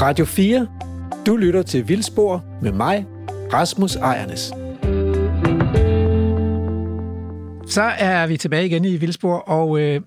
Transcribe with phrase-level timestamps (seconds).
[0.00, 0.68] Radio 4.
[1.26, 3.06] Du lytter til Vildspor med mig,
[3.52, 4.40] Rasmus Ejernes.
[7.70, 10.00] Så er vi tilbage igen i Vildspor, og øh,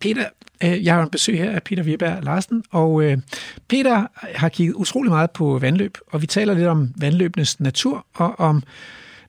[0.00, 0.24] Peter,
[0.64, 3.18] øh, jeg har en besøg her af Peter Vierberg Larsen, og øh,
[3.68, 8.40] Peter har kigget utrolig meget på vandløb, og vi taler lidt om vandløbenes natur, og
[8.40, 8.62] om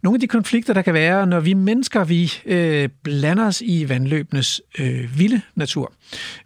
[0.03, 3.89] nogle af de konflikter, der kan være, når vi mennesker vi øh, blander os i
[3.89, 5.93] vandløbenes øh, vilde natur,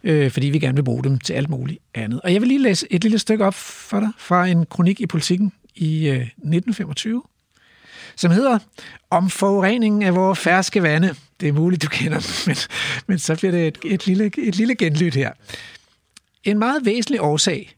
[0.04, 2.20] øh, fordi vi gerne vil bruge dem til alt muligt andet.
[2.20, 5.06] Og jeg vil lige læse et lille stykke op for dig fra en kronik i
[5.06, 7.22] politikken i øh, 1925,
[8.16, 8.58] som hedder
[9.10, 11.14] Om forureningen af vores ferske vande.
[11.40, 12.56] Det er muligt, du kender den, men,
[13.06, 15.32] men så bliver det et, et, lille, et lille genlyt her.
[16.44, 17.75] En meget væsentlig årsag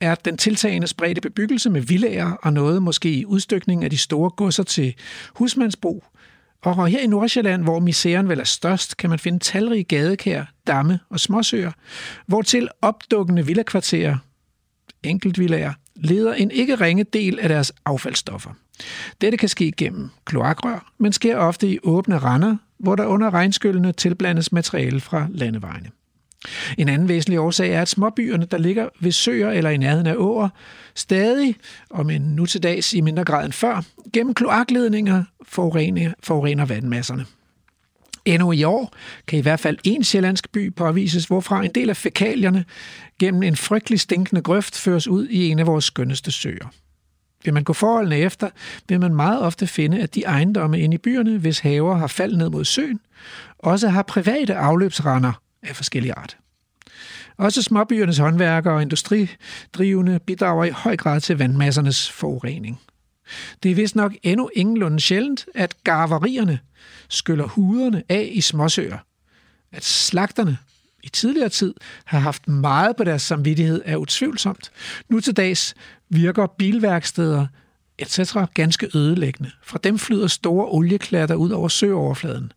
[0.00, 4.30] er den tiltagende spredte bebyggelse med villager og noget måske i udstykning af de store
[4.30, 4.94] godser til
[5.34, 6.04] husmandsbrug.
[6.62, 11.00] Og her i Nordsjælland, hvor misæren vel er størst, kan man finde talrige gadekær, damme
[11.10, 11.72] og småsøer,
[12.26, 14.16] hvortil opdukkende villakvarterer,
[15.02, 18.50] enkeltvillager, leder en ikke ringe del af deres affaldsstoffer.
[19.20, 23.92] Dette kan ske gennem kloakrør, men sker ofte i åbne render, hvor der under regnskyllene
[23.92, 25.90] tilblandes materiale fra landevejene.
[26.78, 30.14] En anden væsentlig årsag er, at småbyerne, der ligger ved søer eller i nærheden af
[30.16, 30.48] åer,
[30.94, 31.54] stadig,
[31.90, 37.26] om end nu til dags i mindre grad end før, gennem kloakledninger forurener, forurener vandmasserne.
[38.24, 38.92] Endnu i år
[39.26, 42.64] kan i hvert fald en sjællandsk by påvises, hvorfra en del af fækalierne
[43.18, 46.72] gennem en frygtelig stinkende grøft føres ud i en af vores skønneste søer.
[47.44, 48.50] Vil man gå forholdene efter,
[48.88, 52.38] vil man meget ofte finde, at de ejendomme inde i byerne, hvis haver har faldet
[52.38, 53.00] ned mod søen,
[53.58, 56.36] også har private afløbsrender af forskellige art.
[57.36, 62.80] Også småbyernes håndværkere og industridrivende bidrager i høj grad til vandmassernes forurening.
[63.62, 66.58] Det er vist nok endnu ingenlunde sjældent, at garverierne
[67.08, 68.98] skyller huderne af i småsøer.
[69.72, 70.58] At slagterne
[71.02, 74.72] i tidligere tid har haft meget på deres samvittighed er utvivlsomt.
[75.08, 75.74] Nu til dags
[76.08, 77.46] virker bilværksteder
[77.98, 78.34] etc.
[78.54, 79.50] ganske ødelæggende.
[79.62, 82.52] Fra dem flyder store olieklatter ud over søoverfladen.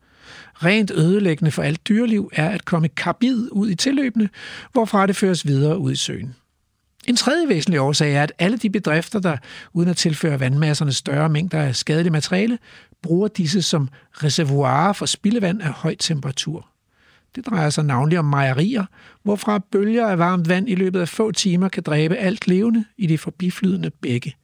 [0.54, 4.30] Rent ødelæggende for alt dyreliv er at komme karbid ud i tilløbene,
[4.72, 6.36] hvorfra det føres videre ud i søen.
[7.08, 9.38] En tredje væsentlig årsag er, at alle de bedrifter, der
[9.74, 12.60] uden at tilføre vandmasserne større mængder af skadeligt materiale,
[13.02, 16.68] bruger disse som reservoirer for spildevand af høj temperatur.
[17.36, 18.86] Det drejer sig navnlig om mejerier,
[19.24, 23.08] hvorfra bølger af varmt vand i løbet af få timer kan dræbe alt levende i
[23.08, 24.36] de forbiflydende bække.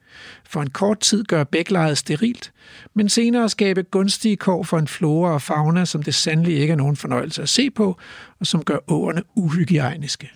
[0.45, 2.51] For en kort tid gør bæklejet sterilt,
[2.93, 6.77] men senere skabe gunstige kår for en flora og fauna, som det sandelig ikke er
[6.77, 7.97] nogen fornøjelse at se på,
[8.39, 10.29] og som gør åerne uhygiejniske.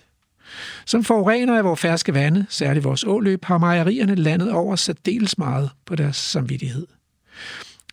[0.86, 5.70] Som forurener af vores ferske vande, særligt vores åløb, har mejerierne landet over særdeles meget
[5.86, 6.86] på deres samvittighed.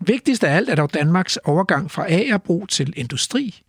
[0.01, 3.61] Vigtigst af alt er dog Danmarks overgang fra agerbrug til industri.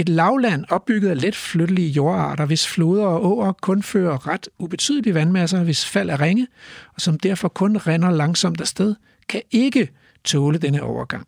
[0.00, 5.14] Et lavland opbygget af let flyttelige jordarter, hvis floder og åer kun fører ret ubetydelige
[5.14, 6.46] vandmasser, hvis fald er ringe,
[6.94, 8.94] og som derfor kun render langsomt afsted,
[9.28, 9.88] kan ikke
[10.24, 11.26] tåle denne overgang.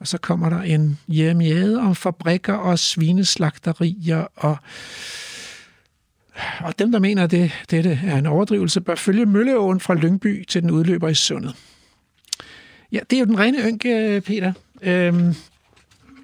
[0.00, 4.56] Og så kommer der en hjemmejade om fabrikker og svineslagterier og
[6.60, 10.44] og dem, der mener, at det, dette er en overdrivelse, bør følge Mølleåen fra Lyngby
[10.48, 11.56] til den udløber i sundet.
[12.92, 14.52] Ja, det er jo den rene ynke, øh, Peter.
[14.82, 15.34] Øhm,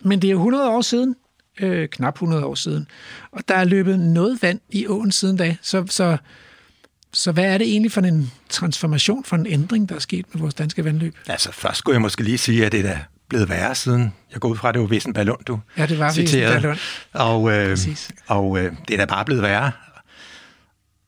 [0.02, 1.16] men det er jo 100 år siden,
[1.60, 2.86] øh, knap 100 år siden,
[3.32, 5.56] og der er løbet noget vand i åen siden da.
[5.62, 6.16] Så, så,
[7.12, 10.40] så hvad er det egentlig for en transformation, for en ændring, der er sket med
[10.40, 11.14] vores danske vandløb?
[11.28, 12.98] Altså, først skulle jeg måske lige sige, at det er
[13.28, 14.12] blevet værre siden.
[14.32, 16.76] Jeg går ud fra, at det var Vissen Ballon, du Ja, det var Vissen Ballon.
[17.12, 17.78] Og, øh,
[18.26, 19.72] og øh, det er da bare blevet værre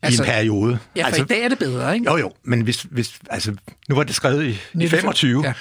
[0.02, 0.78] altså, i en periode.
[0.96, 2.10] Ja, for altså, i dag er det bedre, ikke?
[2.10, 3.54] Jo, jo, men hvis, hvis, altså,
[3.88, 5.52] nu var det skrevet i, i 25, ja.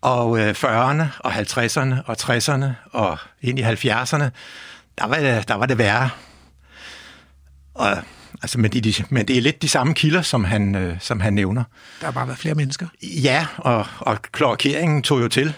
[0.00, 4.28] Og øh, 40'erne og 50'erne og 60'erne og ind i 70'erne,
[4.98, 5.16] der var
[5.48, 6.10] der var det værre.
[7.74, 7.96] Og,
[8.42, 11.32] altså, men, de, men det er lidt de samme kilder, som han, øh, som han
[11.32, 11.64] nævner.
[12.00, 12.86] Der har bare været flere mennesker.
[13.02, 15.54] Ja, og, og kloakeringen tog jo til.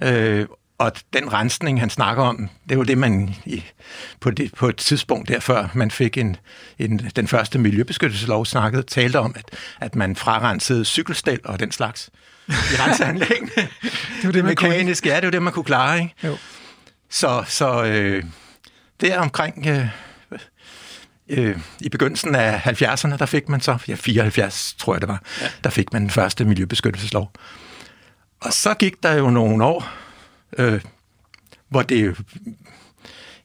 [0.00, 0.12] Ja.
[0.12, 0.46] Øh,
[0.78, 3.64] og den rensning, han snakker om, det jo det, man i,
[4.20, 6.36] på, det, på et tidspunkt derfor, man fik en,
[6.78, 9.44] en, den første miljøbeskyttelseslov snakket, talte om, at,
[9.80, 12.10] at man frarensede cykelstel og den slags
[12.48, 13.50] i renseanlæggene.
[13.56, 16.14] det var det, mekanisk, ja, det var det, man kunne klare, ikke?
[16.24, 16.36] Jo.
[17.10, 18.24] Så, så øh,
[19.00, 19.66] der omkring...
[19.66, 19.86] Øh,
[21.28, 25.22] øh, i begyndelsen af 70'erne, der fik man så, ja 74 tror jeg det var,
[25.40, 25.46] ja.
[25.64, 27.32] der fik man den første miljøbeskyttelseslov.
[28.40, 29.88] Og så gik der jo nogle år,
[30.58, 30.80] øh,
[31.68, 32.16] hvor det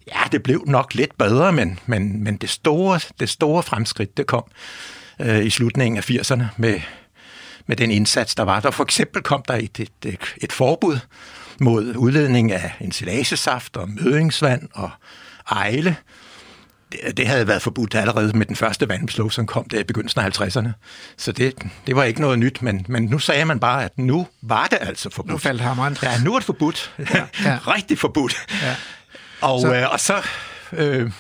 [0.08, 4.28] ja, det blev nok lidt bedre, men, men, men det, store, det store fremskridt, det
[4.28, 4.44] kom
[5.20, 6.80] øh, i slutningen af 80'erne med,
[7.68, 8.60] med den indsats, der var.
[8.60, 11.00] Der for eksempel kom der et, et, et, forbud
[11.60, 14.90] mod udledning af ensilagesaft og mødingsvand og
[15.52, 15.96] ejle.
[16.92, 20.22] det, det havde været forbudt allerede med den første vandslov, som kom der i begyndelsen
[20.22, 20.70] af 50'erne.
[21.18, 21.54] Så det,
[21.88, 24.78] det var ikke noget nyt, men, men nu sagde man bare, at nu var det
[24.82, 25.32] altså forbudt.
[25.32, 25.98] Nu faldt hammeren.
[26.04, 26.94] Ja, nu er det forbudt.
[27.00, 27.58] Ja, ja.
[27.76, 28.36] Rigtig forbudt.
[28.62, 28.76] Ja.
[29.42, 30.22] Og så, øh, og så
[30.72, 31.12] øh,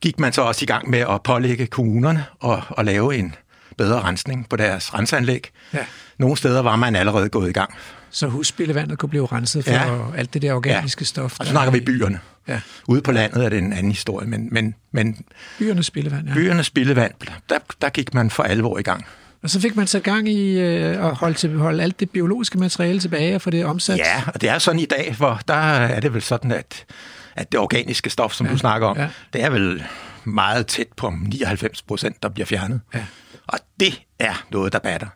[0.00, 3.34] gik man så også i gang med at pålægge kommunerne og, og lave en
[3.78, 5.50] bedre rensning på deres renseanlæg.
[5.74, 5.78] Ja.
[6.18, 7.74] Nogle steder var man allerede gået i gang.
[8.10, 10.16] Så husspildevandet kunne blive renset for ja.
[10.16, 11.04] alt det der organiske ja.
[11.04, 11.40] stof.
[11.40, 12.20] Og så snakker vi byerne.
[12.48, 12.60] Ja.
[12.88, 15.24] Ude på landet er det en anden historie, men, men, men
[15.58, 16.34] byernes spildevand, ja.
[16.34, 17.12] Byernes spildevand,
[17.48, 19.06] der, der gik man for alvor i gang.
[19.42, 22.58] Og så fik man sat gang i øh, at holde, til, holde alt det biologiske
[22.58, 23.98] materiale tilbage og få det omsat.
[23.98, 26.84] Ja, og det er sådan i dag, hvor der er det vel sådan, at,
[27.36, 28.52] at det organiske stof, som ja.
[28.52, 29.08] du snakker om, ja.
[29.32, 29.84] det er vel
[30.24, 32.80] meget tæt på 99 procent, der bliver fjernet.
[32.94, 33.04] Ja.
[33.48, 35.06] Og det er noget, der batter.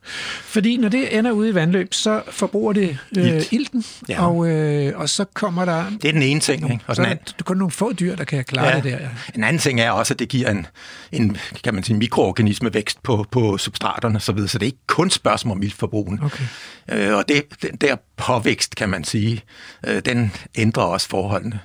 [0.43, 3.53] Fordi når det ender ude i vandløb, så forbruger det øh, Ilt.
[3.53, 4.27] ilten, ja.
[4.27, 5.85] og, øh, og så kommer der...
[6.03, 6.73] Det er den ene ting.
[6.73, 6.85] Ikke?
[6.87, 8.77] Og så er der kun nogle få dyr, der kan klare ja.
[8.77, 8.91] det der.
[8.91, 9.09] Ja.
[9.35, 10.67] En anden ting er også, at det giver en,
[11.13, 14.87] en kan man sige, mikroorganisme vækst på, på substraterne så videre, så det er ikke
[14.87, 16.21] kun spørgsmål om iltforbrugen.
[16.23, 16.45] Okay.
[16.89, 19.43] Øh, og det, den der påvækst, kan man sige,
[19.87, 21.61] øh, den ændrer også forholdene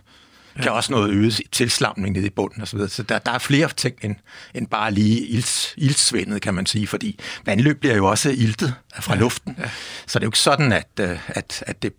[0.57, 0.63] ja.
[0.63, 2.79] kan også noget øget tilslamning nede i bunden osv.
[2.79, 4.15] Så, så der, der er flere ting end,
[4.53, 9.13] end bare lige ilds, ildsvindet, kan man sige, fordi vandløb bliver jo også iltet fra
[9.13, 9.19] ja.
[9.19, 9.55] luften.
[9.59, 9.69] Ja.
[10.07, 11.93] Så det er jo ikke sådan, at, øh, at, at det,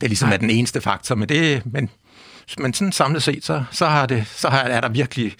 [0.00, 0.34] det ligesom Nej.
[0.34, 1.90] er den eneste faktor, men det, men
[2.58, 5.34] men sådan samlet set, så, så, har det, så har, er der virkelig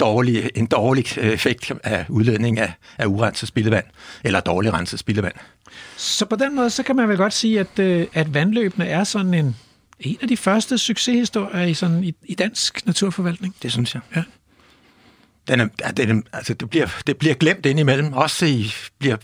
[0.00, 3.84] dårlig, en dårlig effekt af udledning af, af urenset spildevand,
[4.24, 5.34] eller dårlig renset spildevand.
[5.96, 9.04] Så på den måde, så kan man vel godt sige, at, øh, at vandløbene er
[9.04, 9.56] sådan en,
[10.00, 13.54] en af de første succeshistorier i, sådan, i, i dansk naturforvaltning.
[13.62, 14.02] Det synes jeg.
[14.16, 14.22] Ja.
[15.48, 18.12] Den er, den, altså det, bliver, det bliver glemt indimellem.
[18.12, 19.16] Også i, bliver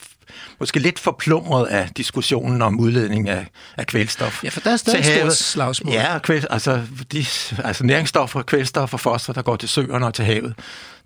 [0.61, 3.47] måske lidt forplumret af diskussionen om udledning af,
[3.77, 4.45] af kvælstof.
[4.45, 5.95] Ja, for der er stadig stort slagsmål.
[5.95, 6.83] Ja, kvæl, altså,
[7.13, 7.27] de,
[7.65, 10.55] altså næringsstoffer, kvælstof og fosfor, der går til søerne og til havet.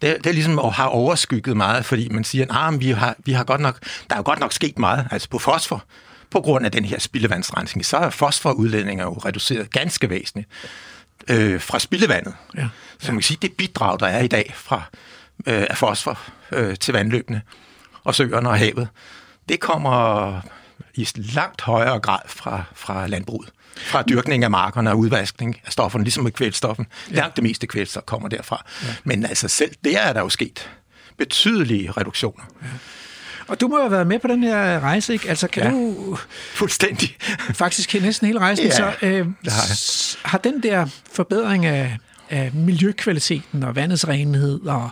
[0.03, 3.17] Det, det er ligesom at have overskygget meget, fordi man siger, at ah, vi har,
[3.25, 3.79] vi har godt nok,
[4.09, 5.09] der er jo godt nok sket meget.
[5.11, 5.85] Altså på fosfor,
[6.31, 10.49] på grund af den her spildevandsrensning, så er fosforudledninger jo reduceret ganske væsentligt
[11.29, 12.35] øh, fra spildevandet.
[12.57, 12.69] Ja.
[12.99, 14.83] Så man kan sige, det bidrag, der er i dag fra
[15.47, 16.19] øh, af fosfor
[16.53, 17.43] øh, til vandløbene
[18.05, 18.89] og søerne og havet,
[19.49, 20.41] det kommer
[20.95, 23.51] i langt højere grad fra, fra landbruget.
[23.77, 26.87] Fra dyrkning af markerne og udvaskning af stofferne, ligesom med kvælstoffen.
[27.11, 27.17] Ja.
[27.17, 28.65] Langt det meste kvælstof kommer derfra.
[28.83, 28.95] Ja.
[29.05, 30.71] Men altså selv der er der jo sket
[31.17, 32.45] betydelige reduktioner.
[32.63, 32.69] Ja.
[33.51, 35.29] Og du må have været med på den her rejse, ikke?
[35.29, 36.17] Altså, kan ja, du...
[36.55, 37.17] fuldstændig.
[37.55, 38.67] Faktisk næsten hele rejsen.
[38.67, 41.99] Ja, så, øh, har, har den der forbedring af,
[42.31, 44.91] af miljøkvaliteten og vandets renhed, og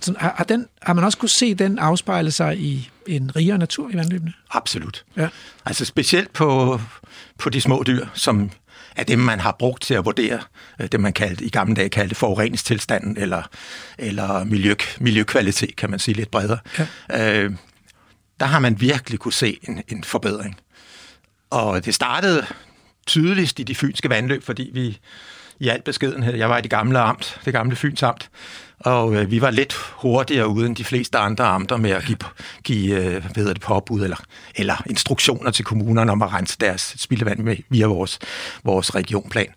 [0.00, 3.58] sådan, har, har, den, har man også kunne se den afspejle sig i en rigere
[3.58, 4.32] natur i vandløbene?
[4.50, 5.04] Absolut.
[5.16, 5.28] Ja.
[5.66, 6.80] Altså specielt på,
[7.38, 8.50] på de små dyr, som
[8.96, 10.40] er dem, man har brugt til at vurdere
[10.80, 13.42] øh, det, man kaldte, i gamle dage kaldte forureningstilstanden, eller,
[13.98, 16.58] eller miljø, miljøkvalitet, kan man sige lidt bredere.
[17.10, 17.42] Ja.
[17.42, 17.52] Øh,
[18.40, 20.60] der har man virkelig kunne se en, en forbedring.
[21.50, 22.46] Og det startede
[23.06, 24.98] tydeligst i de fynske vandløb, fordi vi
[25.60, 28.30] i al beskedenhed, jeg var i det gamle amt, det gamle Fyns amt,
[28.80, 32.18] og øh, vi var lidt hurtigere uden de fleste andre amter med at give,
[32.64, 34.16] give øh, hvad det, påbud eller,
[34.56, 38.18] eller instruktioner til kommunerne om at rense deres spildevand med, via vores,
[38.64, 39.48] vores regionplan.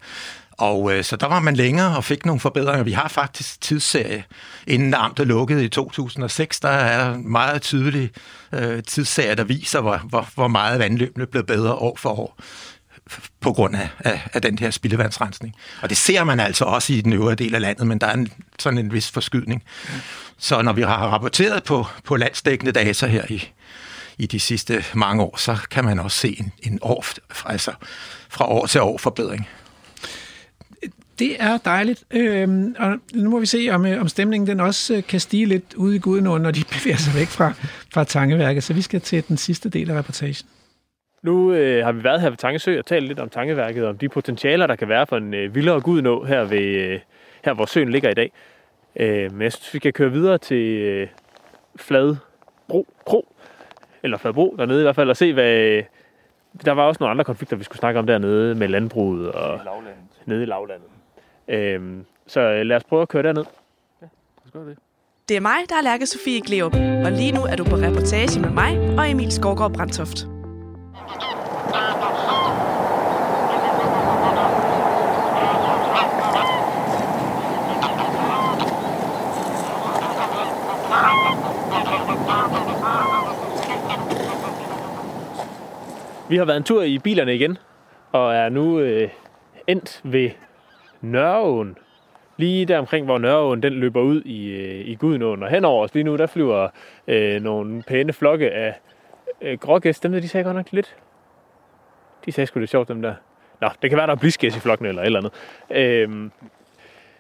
[0.57, 2.83] Og øh, så der var man længere og fik nogle forbedringer.
[2.83, 4.23] Vi har faktisk tidsserie.
[4.67, 8.11] Inden amtet lukkede i 2006, der er meget tydelig
[8.51, 12.39] øh, tidsserie, der viser, hvor, hvor, hvor meget vandløbene blev bedre år for år
[13.39, 15.55] på grund af, af, af den her spildevandsrensning.
[15.81, 18.13] Og det ser man altså også i den øvrige del af landet, men der er
[18.13, 19.63] en, sådan en vis forskydning.
[20.37, 23.49] Så når vi har rapporteret på, på landsdækkende data her i,
[24.17, 27.05] i de sidste mange år, så kan man også se en, en år,
[27.45, 27.71] altså
[28.29, 29.47] fra år til år forbedring.
[31.19, 34.95] Det er dejligt, øhm, og nu må vi se, om, øh, om stemningen den også
[34.95, 37.53] øh, kan stige lidt ude i Gudenåen, når de bevæger sig væk fra,
[37.93, 38.63] fra Tangeværket.
[38.63, 40.47] Så vi skal til den sidste del af reportagen.
[41.23, 43.97] Nu øh, har vi været her ved Tangesø og talt lidt om Tangeværket, og om
[43.97, 46.99] de potentialer, der kan være for en øh, vildere Gudenå her, ved, øh,
[47.45, 48.31] her, hvor søen ligger i dag.
[48.95, 51.07] Øh, men jeg synes, vi kan køre videre til øh,
[51.75, 53.35] Fladbro Kro,
[54.03, 55.83] eller Fladbro dernede i hvert fald, og se, hvad...
[56.65, 59.59] Der var også nogle andre konflikter, vi skulle snakke om dernede med landbruget og
[60.25, 60.96] nede i lavlandet.
[61.47, 63.45] Øhm, så øh, lad os prøve at køre derned.
[64.01, 64.77] Ja, lad os gøre det.
[65.29, 66.73] Det er mig, der er Lærke Sofie Gleup,
[67.05, 70.27] og lige nu er du på reportage med mig og Emil Skovgaard Brandtoft.
[86.29, 87.57] Vi har været en tur i bilerne igen,
[88.11, 89.09] og er nu øh,
[89.67, 90.29] endt ved
[91.01, 91.77] Nørreåen,
[92.37, 95.43] lige der omkring, hvor Nørreåen den løber ud i, øh, i Gudenåen.
[95.43, 96.67] Og henover os lige nu, der flyver
[97.07, 98.73] øh, nogle pæne flokke af
[99.41, 100.03] øh, grågæst.
[100.03, 100.95] Dem der, de sagde godt nok lidt.
[102.25, 103.13] De sagde sgu det sjovt, dem der.
[103.61, 105.31] Nå, det kan være, der er bliskæs i flokken eller et eller andet.
[105.69, 106.31] Øhm,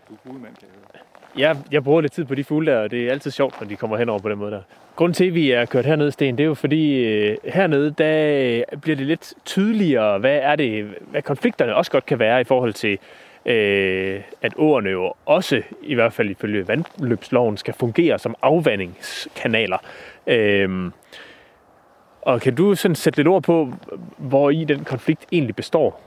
[0.09, 1.49] Du er fuglemand, kan jeg høre.
[1.49, 3.67] jeg, jeg bruger lidt tid på de fugle der, og det er altid sjovt, når
[3.67, 4.61] de kommer henover på den måde der.
[4.95, 8.63] Grunden til, at vi er kørt herned, Sten, det er jo fordi, øh, hernede, der
[8.81, 12.73] bliver det lidt tydeligere, hvad er det, hvad konflikterne også godt kan være i forhold
[12.73, 12.99] til,
[13.47, 19.77] øh, at åerne jo også, i hvert fald ifølge vandløbsloven, skal fungere som afvandingskanaler.
[20.27, 20.91] Øh,
[22.21, 23.73] og kan du sådan sætte lidt ord på,
[24.17, 26.01] hvor i den konflikt egentlig består?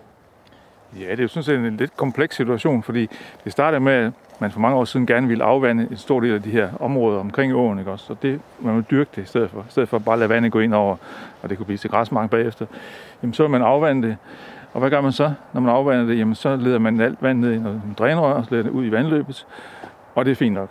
[1.00, 3.08] Ja, det er jo sådan set en lidt kompleks situation, fordi
[3.44, 6.34] det startede med, at man for mange år siden gerne ville afvande en stor del
[6.34, 8.06] af de her områder omkring åen, ikke også?
[8.06, 10.28] Så det, man vil dyrke det i stedet for, i stedet for bare at lade
[10.28, 10.96] vandet gå ind over,
[11.42, 12.66] og det kunne blive til græsmark bagefter.
[13.22, 14.16] Jamen, så vil man afvande det.
[14.72, 16.18] Og hvad gør man så, når man afvander det?
[16.18, 18.84] Jamen, så leder man alt vand ned i noget drænrør, og så leder det ud
[18.84, 19.46] i vandløbet,
[20.14, 20.70] og det er fint nok.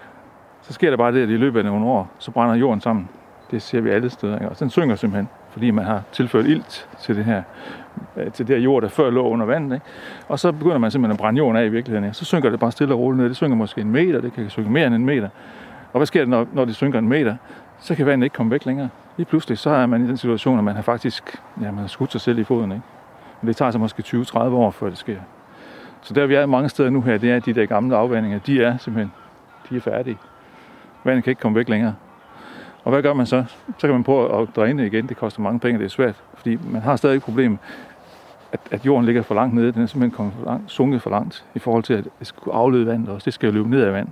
[0.62, 3.10] Så sker der bare det, at i løbet af nogle år, så brænder jorden sammen.
[3.52, 4.34] Det ser vi alle steder.
[4.36, 4.50] Ikke?
[4.50, 7.44] Og den synker simpelthen, fordi man har tilført ilt til det her,
[8.18, 9.76] øh, til det her jord, der før lå under vandet.
[9.76, 9.86] Ikke?
[10.28, 12.04] Og så begynder man simpelthen at brænde jorden af i virkeligheden.
[12.04, 12.18] Ikke?
[12.18, 13.30] Så synker det bare stille og roligt ned.
[13.30, 15.30] Det synker måske en meter, det kan synke mere end en meter.
[15.94, 17.36] Og hvad sker der, når, når det synker en meter?
[17.80, 18.90] Så kan vandet ikke komme væk længere.
[19.18, 21.88] Lige pludselig, så er man i den situation, at man har faktisk ja, man har
[21.88, 22.72] skudt sig selv i foden.
[22.72, 22.84] Ikke?
[23.42, 25.20] Men det tager så måske 20-30 år, før det sker.
[26.02, 28.40] Så der vi er mange steder nu her, det er, at de der gamle afvandinger,
[28.40, 29.12] de er simpelthen
[29.70, 30.18] de er færdige.
[31.04, 31.96] Vandet kan ikke komme væk længere.
[32.84, 33.46] Og hvad gør man så?
[33.78, 35.08] Så kan man prøve at dræne igen.
[35.08, 36.24] Det koster mange penge, det er svært.
[36.34, 37.58] Fordi man har stadig et problem,
[38.52, 39.72] at, at jorden ligger for langt nede.
[39.72, 42.56] Den er simpelthen kommet for langt, sunket for langt i forhold til, at det skulle
[42.56, 43.26] aflede vandet også.
[43.26, 44.08] Det skal jo løbe ned af vand.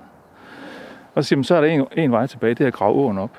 [1.15, 2.93] Og så siger man, så er der en, en vej tilbage, det er at grave
[2.93, 3.31] åen op.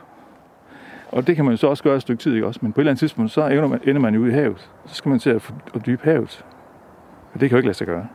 [1.12, 2.61] Og det kan man jo så også gøre et stykke tid, ikke også?
[2.62, 4.71] Men på et eller andet tidspunkt, så ender man, ender man jo ude i havet.
[4.87, 6.45] Så skal man til at, at dybe havet.
[7.35, 8.07] Og det kan jo ikke lade sig gøre.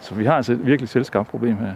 [0.00, 1.72] Så vi har altså et virkelig selskabt problem her.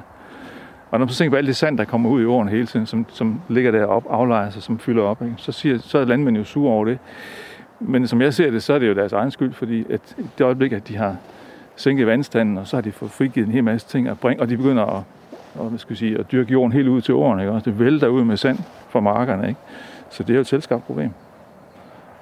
[0.90, 2.66] Og når man så tænker på alt det sand, der kommer ud i åren hele
[2.66, 5.34] tiden, som, som ligger der aflejer sig, som fylder op, ikke?
[5.36, 6.98] Så, siger, så er landmænd jo sure over det.
[7.80, 10.44] Men som jeg ser det, så er det jo deres egen skyld, fordi at det
[10.44, 11.16] øjeblik, at de har
[11.76, 14.48] sænket vandstanden, og så har de fået frigivet en hel masse ting at bringe, og
[14.48, 15.02] de begynder at,
[15.54, 17.42] og, hvad skal jeg sige, at dyrke jorden helt ud til årene.
[17.42, 17.52] Ikke?
[17.52, 19.48] Også det vælter ud med sand fra markerne.
[19.48, 19.60] Ikke?
[20.10, 21.10] Så det er jo et selskabt problem.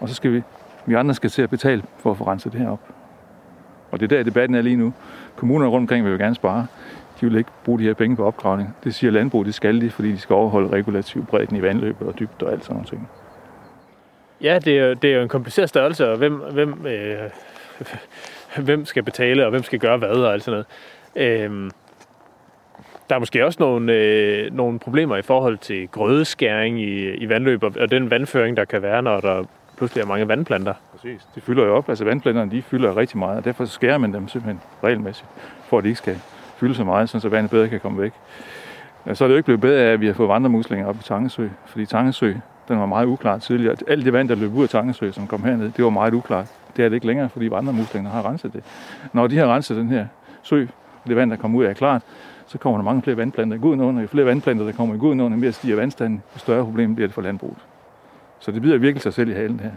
[0.01, 0.43] Og så skal vi,
[0.87, 2.81] vi andre skal til at betale for at få renset det her op.
[3.91, 4.93] Og det er der, debatten er lige nu.
[5.37, 6.67] Kommunerne rundt omkring vil jo gerne spare.
[7.21, 8.77] De vil ikke bruge de her penge på opgravning.
[8.85, 12.19] Det siger landbrug, det skal de, fordi de skal overholde regulativ bredden i vandløbet og
[12.19, 13.09] dybde og alt sådan nogle ting.
[14.41, 17.31] Ja, det er, det er jo en kompliceret størrelse, og hvem, hvem, øh,
[18.67, 20.65] hvem skal betale, og hvem skal gøre hvad, og alt sådan
[21.17, 21.51] noget.
[21.51, 21.71] Øh,
[23.09, 27.63] der er måske også nogle, øh, nogle problemer i forhold til grødeskæring i, i vandløb,
[27.63, 29.45] og, og den vandføring, der kan være, når der
[29.77, 30.75] pludselig er mange vandplanter.
[30.93, 31.27] Præcis.
[31.35, 31.89] De fylder jo op.
[31.89, 35.29] Altså vandplanterne, de fylder rigtig meget, og derfor skærer man dem simpelthen regelmæssigt,
[35.65, 36.19] for at de ikke skal
[36.57, 38.13] fylde så meget, så vandet bedre kan komme væk.
[39.13, 41.03] Så er det jo ikke blevet bedre af, at vi har fået vandremuslinger op i
[41.03, 42.35] Tangesø, fordi Tangesø,
[42.69, 43.77] den var meget uklar tidligere.
[43.89, 46.47] Alt det vand, der løb ud af Tangesø, som kom herned, det var meget uklart.
[46.77, 48.65] Det er det ikke længere, fordi vandremuslingerne har renset det.
[49.13, 50.07] Når de har renset den her
[50.43, 50.67] sø,
[51.03, 52.03] og det vand, der kommer ud, er klart,
[52.47, 54.99] så kommer der mange flere vandplanter i Gudenåen, og jo flere vandplanter, der kommer i
[54.99, 57.59] Gudenåen, jo mere stiger vandstanden, jo større problem bliver det for landbruget.
[58.39, 59.71] Så det bider virkelig sig selv i halen her.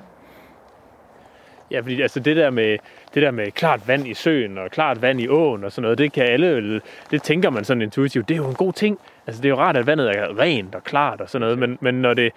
[1.72, 2.78] Ja, fordi altså det der med
[3.14, 5.98] det der med klart vand i søen og klart vand i åen og sådan noget,
[5.98, 9.00] det kan alle det tænker man sådan intuitivt, det er jo en god ting.
[9.28, 11.78] Altså det er jo rart at vandet er rent og klart og sådan noget, men,
[11.82, 12.32] men når det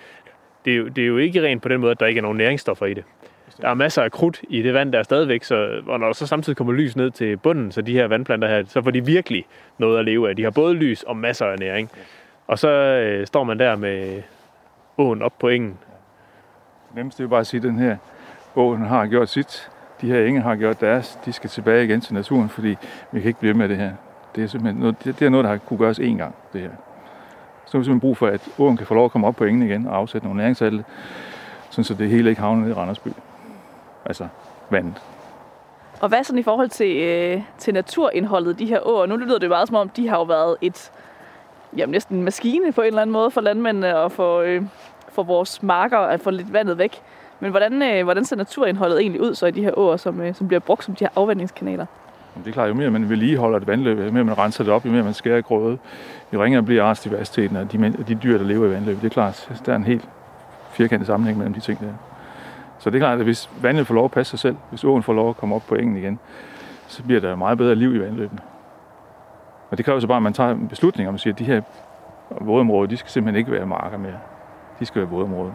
[0.65, 2.23] det er, jo, det er jo ikke rent på den måde, at der ikke er
[2.23, 3.05] nogen næringsstoffer i det.
[3.61, 6.13] Der er masser af krudt i det vand, der er stadigvæk, så, og når der
[6.13, 9.07] så samtidig kommer lys ned til bunden, så de her vandplanter her, så får de
[9.07, 9.45] virkelig
[9.79, 10.37] noget at leve af.
[10.37, 11.91] De har både lys og masser af næring.
[12.47, 14.23] Og så øh, står man der med
[14.99, 15.79] åen op på engen.
[16.95, 17.97] Det er jo bare at sige, at den her
[18.57, 19.71] åen har gjort sit.
[20.01, 21.19] De her enge har gjort deres.
[21.25, 22.77] De skal tilbage igen til naturen, fordi
[23.13, 23.93] vi kan ikke blive med det her.
[24.35, 26.61] Det er simpelthen noget, det, det er noget, der har kunne gøres én gang, det
[26.61, 26.71] her.
[27.67, 29.45] Så har vi simpelthen brug for, at åen kan få lov at komme op på
[29.45, 30.85] engen igen og afsætte nogle næringsalte,
[31.71, 33.09] så det hele ikke havner ned i Randersby.
[34.05, 34.29] Altså
[34.71, 35.03] vandet.
[36.01, 39.07] Og hvad sådan i forhold til, øh, til naturindholdet i de her åer?
[39.07, 40.91] Nu lyder det meget som om, de har jo været et,
[41.77, 44.63] jamen næsten en maskine på en eller anden måde for landmændene og for, øh,
[45.09, 47.03] for vores marker at få lidt vandet væk.
[47.41, 50.35] Men hvordan, øh, hvordan ser naturindholdet egentlig ud så i de her åer, som, øh,
[50.35, 51.87] som bliver brugt som de her afvandingskanaler?
[52.39, 54.87] Det er klart, jo mere man vedligeholder et vandløb, jo mere man renser det op,
[54.87, 55.79] jo mere man skærer i grøde,
[56.33, 59.03] jo ringere bliver artsdiversiteten af de, de dyr, der lever i vandløbet.
[59.03, 60.09] Det er klart, der er en helt
[60.71, 62.12] firkantet sammenhæng mellem de ting der.
[62.83, 65.03] Så det er klart, at hvis vandet får lov at passe sig selv, hvis åen
[65.03, 66.19] får lov at komme op på engen igen,
[66.87, 68.41] så bliver der meget bedre liv i vandløbene.
[69.71, 71.45] Men det kræver så bare, at man tager en beslutning om at sige, at de
[71.45, 71.63] her
[72.41, 74.19] vådområder, de skal simpelthen ikke være marker mere.
[74.81, 75.53] De skal være vådområder.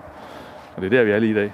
[0.75, 1.53] Og det er der, vi er lige i dag.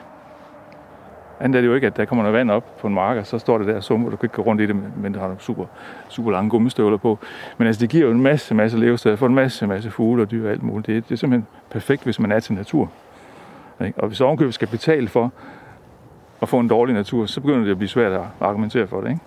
[1.40, 3.26] Andet er det jo ikke, at der kommer noget vand op på en mark, og
[3.26, 5.28] så står det der summer, du kan ikke gå rundt i det, men det har
[5.28, 5.66] nogle super,
[6.10, 7.20] super lange gummistøvler på.
[7.58, 10.32] Men altså, det giver jo en masse, masse levesteder for en masse, masse fugle og
[10.32, 10.88] dyr og alt muligt.
[10.88, 12.92] Det, er, det er simpelthen perfekt, hvis man er til natur.
[13.86, 14.00] Ikke?
[14.00, 15.32] Og hvis ovenkøbet skal betale for
[16.44, 19.10] og få en dårlig natur, så begynder det at blive svært at argumentere for det.
[19.10, 19.22] Ikke?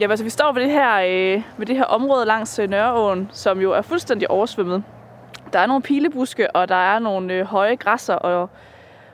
[0.00, 3.28] Ja, altså vi står ved det her, øh, ved det her område langs øh, Nørreåen,
[3.32, 4.82] som jo er fuldstændig oversvømmet.
[5.52, 8.50] Der er nogle pilebuske, og der er nogle øh, høje græsser og,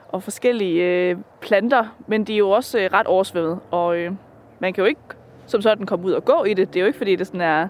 [0.09, 3.59] og forskellige øh, planter, men de er jo også øh, ret oversvømmet.
[3.71, 4.11] Og øh,
[4.59, 5.01] man kan jo ikke
[5.45, 6.67] som sådan komme ud og gå i det.
[6.67, 7.67] Det er jo ikke, fordi det sådan er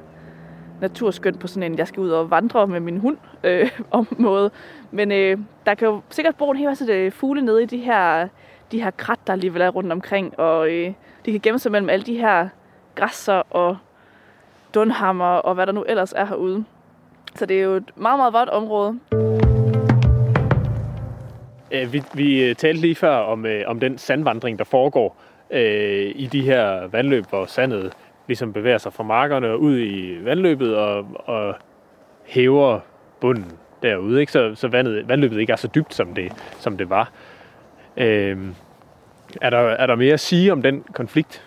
[0.82, 4.52] naturskønt på sådan en, jeg skal ud og vandre med min hund øh, om måde.
[4.92, 7.78] Men øh, der kan jo sikkert bo en hel masse øh, fugle nede i de
[7.78, 8.28] her,
[8.72, 10.40] de her krat, der alligevel er rundt omkring.
[10.40, 10.94] Og øh,
[11.26, 12.50] de kan gemme sig mellem alle de her
[12.96, 13.78] græsser og
[14.74, 16.66] dunhammer og hvad der nu ellers er herude.
[17.36, 19.00] Så det er jo et meget, meget vådt område.
[21.72, 25.18] Øh, vi, vi øh, talte lige før om, øh, om den sandvandring, der foregår
[25.52, 27.94] øh, i de her vandløb, hvor sandet
[28.28, 31.56] ligesom bevæger sig fra markerne og ud i vandløbet og, og
[32.26, 32.80] hæver
[33.20, 33.52] bunden
[33.84, 34.32] derude, ikke?
[34.32, 37.12] Så, så vandet, vandløbet ikke er så dybt, som det, som det var.
[37.98, 38.38] Øh,
[39.42, 41.44] er, der, er der mere at sige om den konflikt?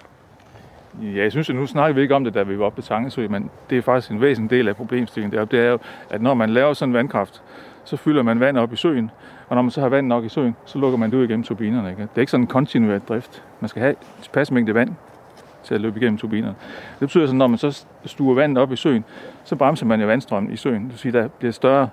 [1.03, 2.87] Ja, jeg synes, at nu snakker vi ikke om det, da vi var oppe på
[2.87, 5.57] Tangesø, men det er faktisk en væsentlig del af problemstillingen deroppe.
[5.57, 5.79] Det er jo,
[6.11, 7.43] at når man laver sådan en vandkraft,
[7.85, 9.11] så fylder man vand op i søen,
[9.49, 11.45] og når man så har vand nok i søen, så lukker man det ud igennem
[11.45, 11.91] turbinerne.
[11.91, 12.03] Ikke?
[12.03, 13.43] Det er ikke sådan en kontinuerlig drift.
[13.61, 13.95] Man skal have
[14.33, 14.91] pas mængde vand
[15.65, 16.55] til at løbe igennem turbinerne.
[17.01, 19.05] Det betyder, at når man så stuer vandet op i søen,
[19.45, 20.83] så bremser man jo vandstrømmen i søen.
[20.83, 21.89] Det vil sige, at der bliver større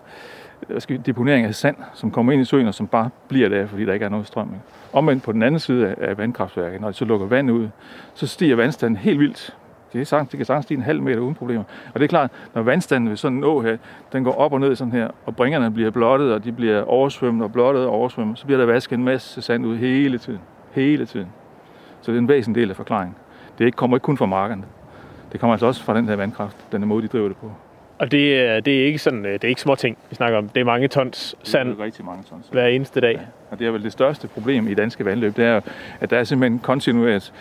[1.06, 3.94] deponering af sand, som kommer ind i søen, og som bare bliver der, fordi der
[3.94, 4.48] ikke er noget strøm.
[4.48, 4.60] Ikke?
[4.94, 7.70] Omvendt på den anden side af vandkraftværket, når de så lukker vand ud,
[8.14, 9.56] så stiger vandstanden helt vildt.
[9.94, 11.64] Det, er sagt, det kan sagtens stige en halv meter uden problemer.
[11.94, 13.78] Og det er klart, når vandstanden ved sådan en å her,
[14.14, 17.44] den går op og ned sådan her, og bringerne bliver blottet, og de bliver oversvømmet
[17.44, 20.40] og blottet og oversvømmet, så bliver der vasket en masse sand ud hele tiden.
[20.72, 21.28] Hele tiden.
[22.02, 23.16] Så det er en væsentlig del af forklaringen.
[23.58, 24.64] Det kommer ikke kun fra markerne.
[25.32, 27.52] Det kommer altså også fra den her vandkraft, den måde, de driver det på.
[28.00, 30.50] Og det, er, det er ikke sådan, det er ikke små ting, vi snakker om.
[30.50, 32.48] Det er mange tons sand det er rigtig mange tons.
[32.52, 33.14] hver eneste dag.
[33.14, 33.20] Ja.
[33.52, 35.62] Og det er vel det største problem i danske vandløb, det er,
[36.00, 37.34] at der er simpelthen kontinueret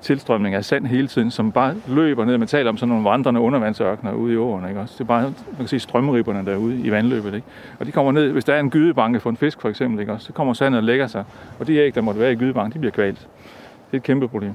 [0.00, 2.38] tilstrømning af sand hele tiden, som bare løber ned.
[2.38, 4.68] Man taler om sådan nogle vandrende undervandsørkner ude i åen.
[4.68, 4.80] Ikke?
[4.80, 7.34] Også det er bare, man kan se strømribberne derude i vandløbet.
[7.34, 7.46] Ikke?
[7.78, 10.12] Og de kommer ned, hvis der er en gydebanke for en fisk for eksempel, ikke?
[10.12, 11.24] Også, så kommer sandet og lægger sig.
[11.58, 13.18] Og de æg, der måtte være i gydebanken, de bliver kvalt.
[13.18, 14.54] Det er et kæmpe problem.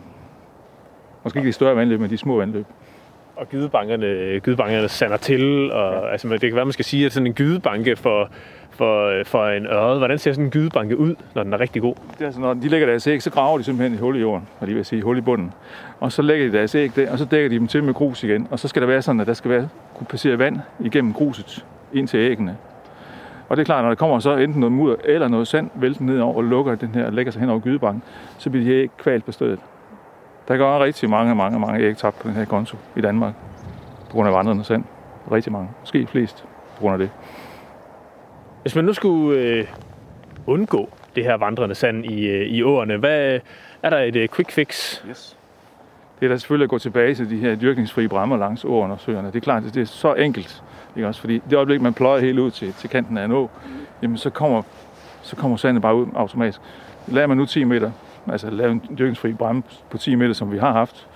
[1.24, 2.66] Måske ikke de større vandløb, men de små vandløb
[3.40, 6.12] og gydebankerne, gydebankerne sander til, og ja.
[6.12, 8.30] altså, det kan være, man skal sige, at sådan en gydebanke for,
[8.70, 11.96] for, for en ørred, hvordan ser sådan en gydebanke ud, når den er rigtig god?
[12.14, 14.20] Det er altså, når de lægger deres æg, så graver de simpelthen et hul i
[14.20, 15.54] jorden, og de vil sige hul i bunden.
[16.00, 18.24] Og så lægger de deres æg der, og så dækker de dem til med grus
[18.24, 18.48] igen.
[18.52, 21.66] Og så skal der være sådan, at der skal være, kunne passere vand igennem gruset
[21.94, 22.58] ind til æggene.
[23.50, 26.14] Og det er klart, når der kommer så enten noget mudder eller noget sand væltende
[26.14, 28.04] ned over og lukker den her og lægger sig hen over gydebanken,
[28.38, 29.60] så bliver de æg kvalt på stedet.
[30.50, 33.34] Der går rigtig mange, mange, mange æg tabt på den her konto i Danmark.
[34.06, 34.84] På grund af vandrende sand.
[35.32, 35.70] Rigtig mange.
[35.80, 37.10] Måske flest på grund af det.
[38.62, 39.68] Hvis man nu skulle øh,
[40.48, 43.40] undgå det her vandrende sand i, øh, i åerne, hvad,
[43.84, 45.02] er der et øh, quick fix?
[45.10, 45.38] Yes.
[46.20, 49.00] Det er da selvfølgelig at gå tilbage til de her dyrkningsfrie bræmmer langs åerne og
[49.00, 49.28] søerne.
[49.28, 50.64] Det er klart, det er så enkelt.
[50.96, 51.22] Ikke også?
[51.22, 53.50] Fordi det øjeblik, man pløjer helt ud til, til kanten af en å,
[54.02, 54.62] jamen så kommer,
[55.22, 56.62] så kommer sandet bare ud automatisk.
[57.08, 57.92] Lader man nu 10 meter
[58.28, 61.08] altså lave en dyrkningsfri bremme på 10 meter, som vi har haft,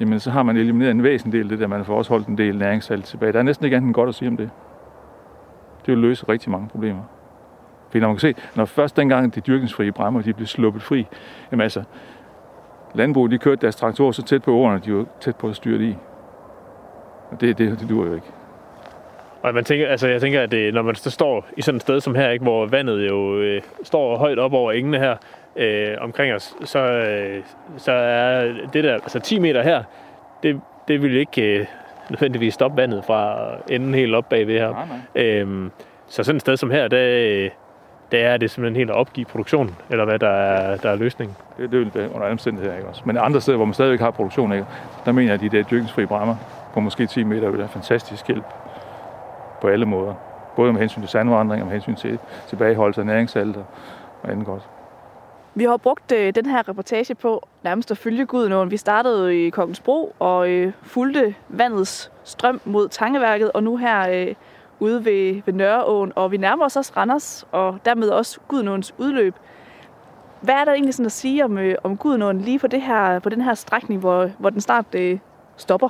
[0.00, 2.26] jamen så har man elimineret en væsentlig del af det der, man får også holdt
[2.26, 3.32] en del næringssalt tilbage.
[3.32, 4.50] Der er næsten ikke andet godt at sige om det.
[5.86, 7.02] Det vil løse rigtig mange problemer.
[7.88, 11.06] Fordi når man kan se, når først dengang de dyrkningsfrie bræmmer, de blev sluppet fri,
[11.50, 11.82] jamen altså,
[12.94, 15.78] landbruget de kørte deres traktorer så tæt på årene, de var tæt på at styre
[15.78, 15.96] det i.
[17.30, 18.26] Og det, det, det dur jo ikke.
[19.42, 21.82] Og man tænker, altså jeg tænker, at det, når man så står i sådan et
[21.82, 25.16] sted som her, ikke, hvor vandet jo øh, står højt op over engene her,
[25.56, 27.42] øh, omkring os, så, øh,
[27.76, 29.82] så er det der, altså 10 meter her,
[30.42, 31.66] det, det vil ikke øh,
[32.10, 33.36] nødvendigvis stoppe vandet fra
[33.70, 34.70] enden helt op bagved her.
[34.70, 35.24] Nej, nej.
[35.24, 35.70] Øhm,
[36.06, 37.48] så sådan et sted som her, der,
[38.12, 41.36] der er det simpelthen helt at opgive produktion, eller hvad der er, der er løsningen.
[41.58, 43.02] Det, det vil det under omstændigheder, ikke også.
[43.04, 44.66] Men andre steder, hvor man stadigvæk har produktion, ikke,
[45.04, 46.36] der mener jeg, at de der dyrkningsfrie bræmmer
[46.74, 48.44] på måske 10 meter vil have fantastisk hjælp
[49.60, 50.14] på alle måder.
[50.56, 53.56] Både med hensyn til sandvandring og med hensyn til tilbageholdelse af næringssalt
[54.22, 54.62] og andet godt.
[55.56, 58.70] Vi har brugt øh, den her reportage på nærmest at følge Gudenåen.
[58.70, 64.08] Vi startede i Kongens Bro og øh, fulgte vandets strøm mod Tangeværket, og nu her
[64.10, 64.34] øh,
[64.80, 69.34] ude ved, ved Nørreåen, og vi nærmer os også Randers, og dermed også Gudenåens udløb.
[70.40, 73.18] Hvad er der egentlig sådan at sige om, øh, om Gudenåen lige på, det her,
[73.18, 75.18] på den her strækning, hvor, hvor den snart øh,
[75.56, 75.88] stopper?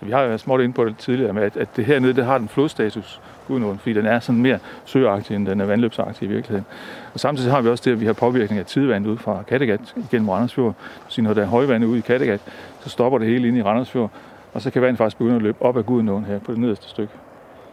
[0.00, 2.38] Vi har jo småt ind på det tidligere med, at, at det hernede, det har
[2.38, 6.66] den flodstatus, Gudenåen, fordi den er sådan mere søagtig, end den er vandløbsagtig i virkeligheden.
[7.14, 9.94] Og samtidig har vi også det, at vi har påvirkning af tidevand ud fra Kattegat
[9.96, 10.74] igennem Randersfjord.
[11.08, 12.40] Så når der er højvand ude i Kattegat,
[12.80, 14.10] så stopper det hele inde i Randersfjord,
[14.52, 16.88] og så kan vandet faktisk begynde at løbe op ad Gudenåen her på det nederste
[16.88, 17.12] stykke.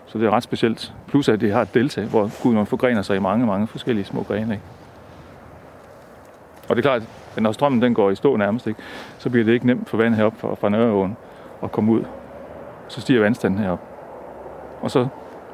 [0.05, 0.93] Så det er ret specielt.
[1.07, 4.23] Plus at det har et delta, hvor Gudenåen forgrener sig i mange, mange forskellige små
[4.23, 4.53] grene.
[4.53, 4.63] Ikke?
[6.69, 7.03] Og det er klart,
[7.35, 8.79] at når strømmen den går i stå nærmest, ikke,
[9.17, 11.17] så bliver det ikke nemt for vandet heroppe fra, fra Nørreåen
[11.63, 12.03] at komme ud.
[12.87, 13.79] Så stiger vandstanden herop.
[14.81, 15.07] Og så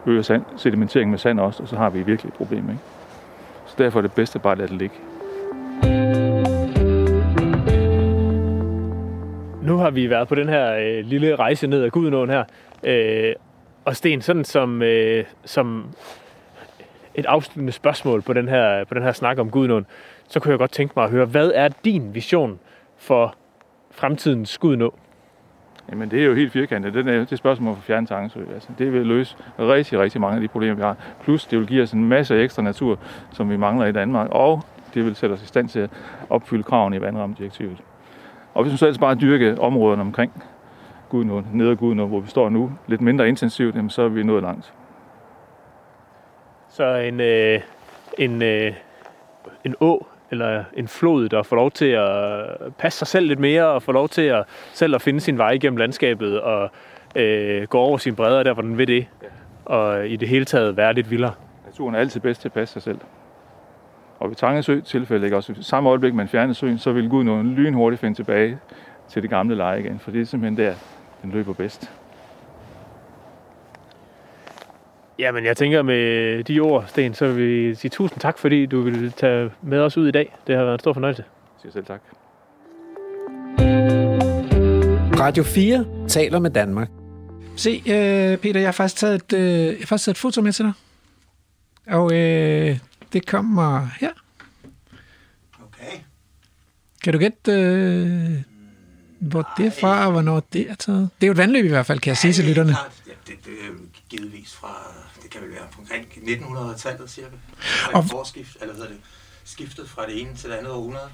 [0.08, 2.70] øger sand, sedimenteringen med sand også, og så har vi virkelig et problem.
[2.70, 2.82] Ikke?
[3.66, 4.96] Så derfor er det bedste bare at lade det ligge.
[9.62, 12.44] Nu har vi været på den her øh, lille rejse ned ad Gudenåen her.
[12.84, 13.34] Øh,
[13.86, 15.86] og Sten, sådan som, øh, som
[17.16, 19.86] et afsluttende spørgsmål på den her, på den her snak om Gudenåen,
[20.28, 22.60] så kunne jeg godt tænke mig at høre, hvad er din vision
[22.98, 23.36] for
[23.92, 24.94] fremtidens Gudenå?
[25.92, 26.94] Jamen det er jo helt firkantet.
[26.94, 28.40] Det er, det er spørgsmål for fjerne Tangesø.
[28.54, 30.96] Altså, det vil løse rigtig, rigtig mange af de problemer, vi har.
[31.24, 33.00] Plus det vil give os en masse ekstra natur,
[33.32, 34.28] som vi mangler i Danmark.
[34.32, 35.90] Og det vil sætte os i stand til at
[36.30, 37.84] opfylde kravene i vandrammedirektivet.
[38.54, 40.44] Og hvis man så ellers bare dyrke områderne omkring
[41.10, 44.44] Gudnå, nede Gudnå, hvor vi står nu, lidt mindre intensivt, jamen, så er vi nået
[44.44, 44.74] langt.
[46.70, 47.62] Så en, øh,
[48.18, 48.74] en, øh,
[49.64, 52.04] en å eller en flod, der får lov til at
[52.78, 54.44] passe sig selv lidt mere, og får lov til at
[54.74, 56.72] selv at finde sin vej gennem landskabet, og
[57.16, 59.08] øh, gå over sin bredder der, hvor den vil det,
[59.66, 61.34] og i det hele taget være lidt vildere.
[61.66, 63.00] Naturen er altid bedst til at passe sig selv.
[64.20, 65.38] Og ved Tangesø tilfælde, ikke?
[65.38, 68.58] også i samme øjeblik, man fjerner søen, så vil Gud nå lynhurtigt finde tilbage
[69.10, 70.74] til det gamle leje igen, for det er simpelthen der,
[71.22, 71.92] den løber bedst.
[75.20, 78.82] Jamen, jeg tænker med de ord, Sten, så vil vi sige tusind tak, fordi du
[78.82, 80.36] ville tage med os ud i dag.
[80.48, 81.24] Det har været en stor fornøjelse.
[81.64, 82.02] Jeg siger selv tak.
[85.20, 86.90] Radio 4 taler med Danmark.
[87.56, 90.42] Se, øh, Peter, jeg har faktisk taget et, øh, jeg har faktisk taget et foto
[90.42, 90.74] med til dig.
[91.88, 92.80] Og øh,
[93.14, 94.12] det kommer her.
[95.64, 95.98] Okay.
[97.04, 98.32] Kan du gætte, øh,
[99.20, 101.10] hvor det er fra, og hvornår det er taget?
[101.22, 102.72] Det er jo et vandløb i hvert fald, kan jeg sige til lytterne.
[102.72, 103.74] Det, det er jo
[104.18, 104.78] givetvis fra,
[105.24, 107.28] det kan vel være omkring 1900-tallet cirka.
[107.94, 108.98] Og- forskift, eller hedder det,
[109.44, 111.10] skiftet fra det ene til det andet århundrede.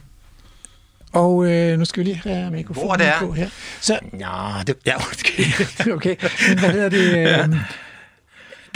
[1.13, 3.19] Og øh, nu skal vi lige have mikrofonen Hvor det er?
[3.19, 3.49] på her.
[3.81, 5.91] Så, Ja, det, ja, undskyld.
[5.97, 6.15] okay,
[6.49, 7.09] men hvad hedder det?
[7.17, 7.55] Øh,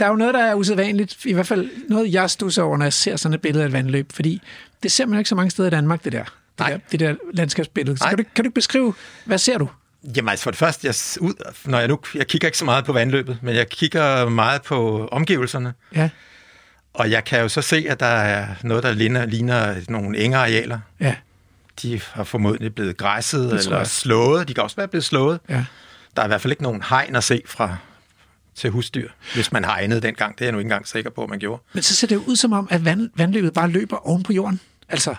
[0.00, 2.84] der er jo noget, der er usædvanligt, i hvert fald noget, jeg stusser over, når
[2.84, 4.42] jeg ser sådan et billede af et vandløb, fordi
[4.82, 6.24] det ser man ikke så mange steder i Danmark, det der.
[6.24, 6.70] Det, Nej.
[6.70, 7.96] der, det der landskabsbillede.
[7.98, 9.68] Så kan du, kan du beskrive, hvad ser du?
[10.16, 12.84] Jamen altså for det første, jeg, ud, når jeg nu, jeg kigger ikke så meget
[12.84, 15.74] på vandløbet, men jeg kigger meget på omgivelserne.
[15.94, 16.10] Ja,
[16.94, 20.78] Og jeg kan jo så se, at der er noget, der ligner, ligner nogle engearealer.
[21.00, 21.14] ja,
[21.82, 23.86] De har formodentlig blevet græsset eller jeg.
[23.86, 24.48] slået.
[24.48, 25.40] De kan også være blevet slået.
[25.48, 25.64] ja.
[26.16, 27.76] Der er i hvert fald ikke nogen hegn at se fra
[28.54, 30.34] til husdyr, hvis man hegnede dengang.
[30.34, 31.62] Det er jeg nu ikke engang sikker på, at man gjorde.
[31.72, 34.60] Men så ser det ud som om, at vand, vandløbet bare løber oven på jorden.
[34.88, 35.14] Altså,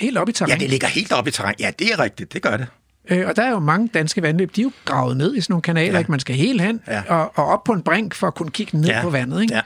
[0.00, 0.50] helt op i terræn.
[0.50, 1.54] Ja, det ligger helt oppe i terræn.
[1.60, 2.32] Ja, det er rigtigt.
[2.32, 2.66] Det gør det.
[3.10, 5.52] Øh, og der er jo mange danske vandløb, de er jo gravet ned i sådan
[5.52, 5.92] nogle kanaler, ja.
[5.92, 5.98] Ja.
[5.98, 6.10] ikke?
[6.10, 7.02] Man skal helt hen Ja.
[7.08, 9.02] og, og op på en brink for at kunne kigge ned Ja.
[9.02, 9.54] på vandet, ikke?
[9.54, 9.60] Ja.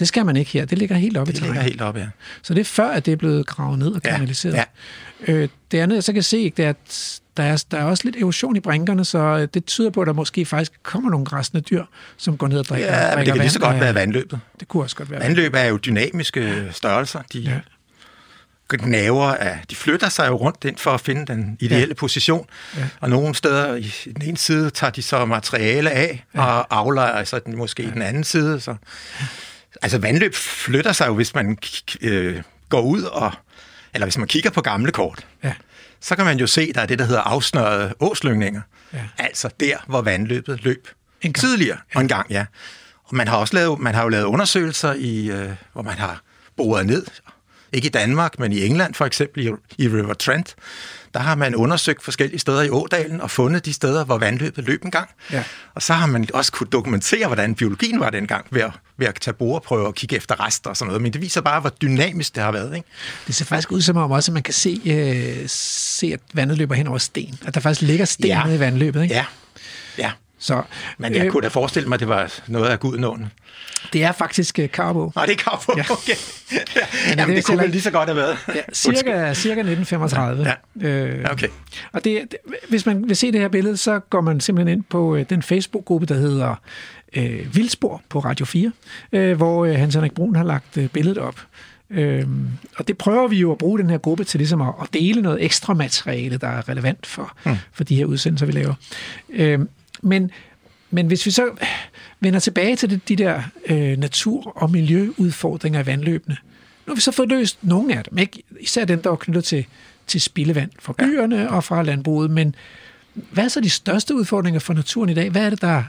[0.00, 0.64] Det skal man ikke her.
[0.64, 1.68] Det ligger helt op i Det ligger terræn.
[1.68, 2.06] helt oppe, ja.
[2.42, 4.10] Så det er før, at det er blevet gravet ned og Ja.
[4.10, 4.54] kanaliseret.
[4.54, 4.64] Ja.
[5.32, 8.04] Øh, det andet, jeg så kan se, det er, at der er, der er også
[8.04, 11.26] lidt erosion i brinkerne, så øh, det tyder på, at der måske faktisk kommer nogle
[11.26, 11.84] græsne dyr,
[12.16, 13.94] som går ned og drikker, Ja, men drikker det kan lige så godt af- være
[13.94, 14.40] vandløbet.
[14.60, 15.20] Det kunne også godt være.
[15.20, 17.20] Vandløb er jo dynamiske størrelser.
[17.32, 17.60] De Ja.
[18.68, 21.94] Gnaver af, de flytter sig jo rundt ind for at finde den ideelle ja.
[21.94, 22.46] position.
[22.76, 22.88] Ja.
[23.00, 26.40] Og nogle steder i den ene side tager de så materiale af ja.
[26.44, 27.88] og aflejer så den måske ja.
[27.88, 28.60] i den anden side.
[28.60, 28.74] Så.
[29.82, 31.58] Altså vandløb flytter sig jo, hvis man
[32.00, 33.32] øh, går ud og,
[33.94, 35.52] eller hvis man kigger på gamle kort, Ja.
[36.00, 38.60] så kan man jo se, der er det, der hedder afsnørrede åslyngninger.
[38.92, 39.00] Ja.
[39.18, 40.88] Altså der, hvor vandløbet løb
[41.22, 41.36] En gang.
[41.36, 41.78] tidligere.
[41.94, 42.46] Og en gang, ja.
[43.04, 46.20] Og man har også lavet, man har jo lavet undersøgelser, i, øh, hvor man har
[46.56, 47.06] boret ned,
[47.72, 50.54] ikke i Danmark, men i England for eksempel, i, River Trent.
[51.14, 54.84] Der har man undersøgt forskellige steder i Ådalen og fundet de steder, hvor vandløbet løb
[54.84, 55.08] en gang.
[55.32, 55.44] Ja.
[55.74, 59.14] Og så har man også kunne dokumentere, hvordan biologien var dengang ved at, ved at
[59.20, 61.02] tage boreprøver og kigge efter rester og sådan noget.
[61.02, 62.76] Men det viser bare, hvor dynamisk det har været.
[62.76, 62.88] Ikke?
[63.26, 66.58] Det ser faktisk ud som om også, at man kan se, øh, se at vandet
[66.58, 67.38] løber hen over sten.
[67.46, 68.42] At der faktisk ligger sten Ja.
[68.44, 69.02] nede i vandløbet.
[69.02, 69.14] Ikke?
[69.14, 69.24] Ja,
[69.98, 70.10] ja.
[70.38, 70.62] Så,
[70.98, 73.32] Men jeg øh, kunne da forestille mig, at det var noget af Gudnåen.
[73.92, 75.12] Det er faktisk øh, Carbo.
[75.16, 75.72] Nej, det er Carbo.
[75.76, 75.84] Ja.
[75.90, 76.12] Okay.
[76.52, 76.58] Ja.
[77.10, 78.38] det Jamen, det, det kunne vel lige så godt have været.
[78.54, 80.54] Ja, cirka, cirka 1935.
[80.80, 80.88] Ja.
[80.88, 81.48] Øh, okay.
[81.92, 84.84] Og det, det, hvis man vil se det her billede, så går man simpelthen ind
[84.84, 86.54] på øh, den Facebook-gruppe, der hedder
[87.16, 88.72] øh, Vildspor på Radio 4,
[89.12, 91.40] øh, hvor øh, Hans Henrik Brun har lagt øh, billedet op.
[91.90, 94.88] Øhm, og det prøver vi jo at bruge den her gruppe til ligesom at, at
[94.92, 97.56] dele noget ekstra materiale, der er relevant for, mm.
[97.72, 98.74] for de her udsendelser, vi laver.
[99.30, 99.68] Øhm,
[100.02, 100.30] men
[100.90, 101.50] men hvis vi så
[102.20, 106.36] vender tilbage til de der øh, natur- og miljøudfordringer i vandløbene,
[106.86, 108.42] nu har vi så fået løst nogle af dem, ikke?
[108.60, 109.66] især dem, der er knyttet til,
[110.06, 111.46] til spildevand fra byerne ja.
[111.46, 112.54] og fra landbruget, men
[113.14, 115.30] hvad er så de største udfordringer for naturen i dag?
[115.30, 115.82] Hvad er det, der...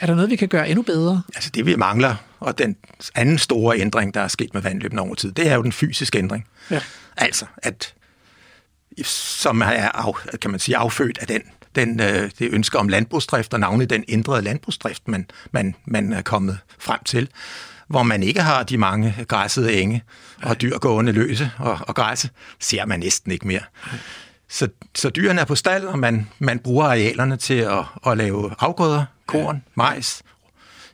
[0.00, 1.22] Er der noget, vi kan gøre endnu bedre?
[1.34, 2.76] Altså det, vi mangler, og den
[3.14, 6.18] anden store ændring, der er sket med vandløbene over tid, det er jo den fysiske
[6.18, 6.46] ændring.
[6.70, 6.80] Ja.
[7.16, 7.94] Altså, at
[9.04, 11.42] som er af, kan man sige, affødt af den,
[11.74, 16.22] den, øh, det ønske om landbrugsdrift, og navnet den ændrede landbrugsdrift, man, man, man er
[16.22, 17.28] kommet frem til,
[17.88, 20.02] hvor man ikke har de mange græssede enge
[20.42, 22.30] og dyr gående løse og, og græsse,
[22.60, 23.62] ser man næsten ikke mere.
[24.48, 28.54] Så, så dyrene er på stald, og man, man bruger arealerne til at, at lave
[28.58, 30.22] afgrøder, korn, majs,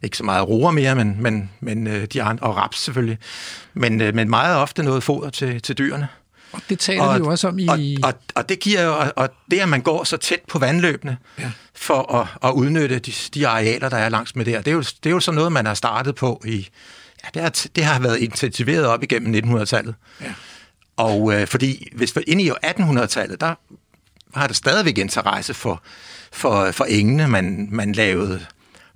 [0.03, 3.19] ikke så meget roer mere, men, men, men øh, de andre, og raps selvfølgelig,
[3.75, 6.09] men, øh, men meget ofte noget foder til, til dyrene.
[6.53, 7.69] Og det taler og, vi jo også om i...
[7.69, 11.19] Og, og, og det giver jo, og det at man går så tæt på vandløbene,
[11.39, 11.51] ja.
[11.75, 14.81] for at, at udnytte de, de arealer, der er langs med der, det er jo,
[14.81, 16.69] det er jo sådan noget, man har startet på i...
[17.25, 19.95] Ja, det har, det har været intensiveret op igennem 1900-tallet.
[20.21, 20.33] Ja.
[20.97, 23.55] Og øh, fordi hvis vi ind i 1800-tallet, der
[24.35, 25.83] har der stadigvæk interesse for,
[26.33, 27.29] for, for engene.
[27.29, 28.47] Man, man lavede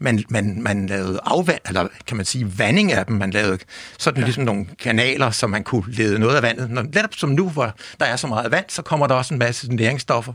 [0.03, 3.17] man, man, man lavede afvand, eller kan man sige vanding af dem.
[3.17, 3.59] Man lavede
[3.99, 4.25] sådan ja.
[4.25, 6.71] ligesom nogle kanaler, så man kunne lede noget af vandet.
[6.71, 9.39] Når, netop som nu, hvor der er så meget vand, så kommer der også en
[9.39, 10.33] masse næringsstoffer,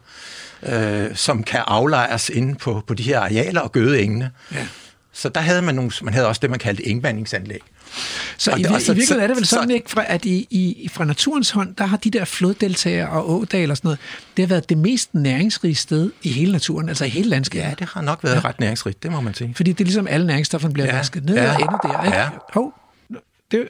[0.64, 4.32] øh, som kan aflejres inde på, på de her arealer og gøde engene.
[4.54, 4.68] Ja.
[5.14, 7.62] Så der havde man, nogle, man havde også det, man kaldte engvandingsanlæg.
[8.38, 10.48] Så og i, det, i virkeligheden er det vel sådan, så, ikke, fra, at i,
[10.50, 14.00] i, fra naturens hånd, der har de der floddeltager og ådal og sådan noget,
[14.38, 17.70] det har været det mest næringsrige sted i hele naturen, altså i hele landskabet.
[17.70, 18.42] Ja, det har nok været ja.
[18.50, 19.54] ret næringsrigt, det må man sige.
[19.56, 20.96] Fordi det er ligesom alle næringsstofferne bliver ja.
[20.96, 21.54] vasket ned ja.
[21.54, 22.04] og ender der.
[22.04, 22.18] Ikke?
[22.18, 22.30] Ja.
[22.54, 22.74] Hov,
[23.52, 23.70] det,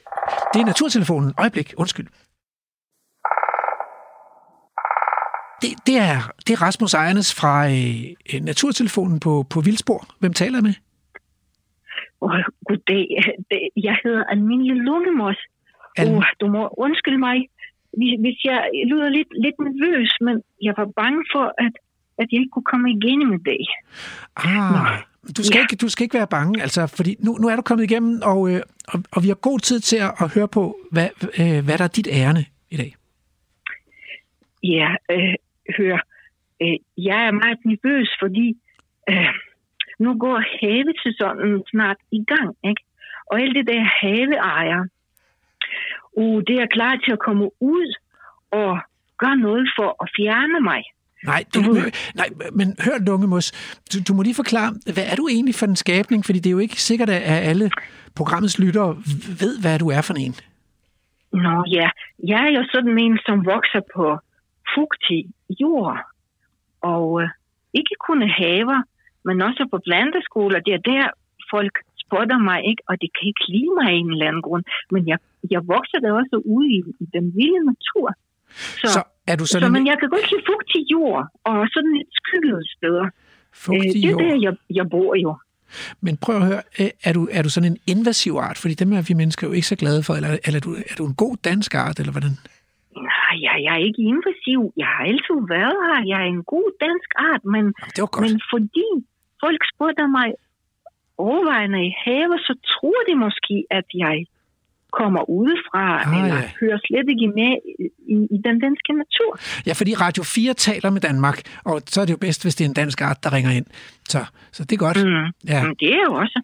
[0.54, 1.32] det er naturtelefonen.
[1.38, 2.06] Øjeblik, undskyld.
[5.62, 10.08] Det, det, er, det er Rasmus Ejernes fra øh, Naturtelefonen på, på Vildspor.
[10.18, 10.74] Hvem taler jeg med?
[12.20, 13.06] Oh, goddag.
[13.76, 15.38] Jeg hedder Almindelig Lungemos.
[15.96, 17.48] Al- uh, du må undskylde mig,
[18.22, 21.72] hvis jeg lyder lidt, lidt nervøs, men jeg var bange for, at,
[22.18, 23.62] at jeg ikke kunne komme igennem i dag.
[24.36, 24.78] Ah, Nå.
[25.36, 25.62] Du skal, ja.
[25.62, 28.50] ikke, du skal ikke være bange, altså, fordi nu, nu er du kommet igennem, og,
[28.50, 31.08] øh, og, og vi har god tid til at, at høre på, hvad,
[31.40, 32.94] øh, hvad der er dit ærne i dag.
[34.62, 35.34] Ja, øh,
[35.78, 35.98] hør.
[36.62, 38.56] Øh, jeg er meget nervøs, fordi
[39.10, 39.34] øh,
[39.98, 42.82] nu går havesæsonen snart i gang, ikke?
[43.30, 44.82] Og alle det der haveejer,
[46.12, 47.94] uh, det er klar til at komme ud
[48.50, 48.78] og
[49.18, 50.82] gøre noget for at fjerne mig.
[51.24, 51.60] Nej, du,
[52.14, 53.52] nej, men hør, Lungemus,
[53.92, 56.24] du, du må lige forklare, hvad er du egentlig for en skabning?
[56.24, 57.70] Fordi det er jo ikke sikkert, at alle
[58.16, 58.96] programmets lyttere
[59.40, 60.34] ved, hvad du er for en.
[61.32, 61.88] Nå ja,
[62.32, 64.18] jeg er jo sådan en, som vokser på
[64.74, 65.26] fugtig
[65.60, 65.98] jord,
[66.80, 67.28] og øh,
[67.74, 68.82] ikke kun haver,
[69.28, 70.58] men også på planteskoler.
[70.66, 71.04] Det er der,
[71.54, 72.82] folk spotter mig, ikke?
[72.88, 74.64] og det kan ikke lide mig i en eller anden grund.
[74.94, 75.18] Men jeg,
[75.54, 78.06] jeg vokser der også ude i, i den vilde natur.
[78.82, 81.92] Så, så er du sådan så, men jeg kan godt lide fugtig jord, og sådan
[81.98, 83.06] lidt skyggede steder.
[83.64, 85.32] Fugtig øh, det er der, jeg, jeg bor jo.
[86.00, 88.58] Men prøv at høre, øh, er du, er du sådan en invasiv art?
[88.62, 90.12] Fordi dem er vi mennesker jo ikke så glade for.
[90.14, 92.34] Eller, eller er, du, er du en god dansk art, eller hvordan?
[93.10, 94.60] Nej, jeg, jeg er ikke invasiv.
[94.82, 95.98] Jeg har altid været her.
[96.12, 98.24] Jeg er en god dansk art, men, Jamen, det var godt.
[98.24, 98.88] men fordi
[99.42, 100.28] folk spurgte mig
[101.18, 104.16] overvejende i have, så tror de måske, at jeg
[104.92, 107.52] kommer udefra, ah, eller hører slet ikke med
[108.14, 109.38] i, i den danske natur.
[109.66, 112.64] Ja, fordi Radio 4 taler med Danmark, og så er det jo bedst, hvis det
[112.64, 113.66] er en dansk art, der ringer ind.
[114.08, 114.96] Så, så det er godt.
[115.06, 115.50] Mm.
[115.52, 115.62] Ja.
[115.64, 116.42] Men det er jo også.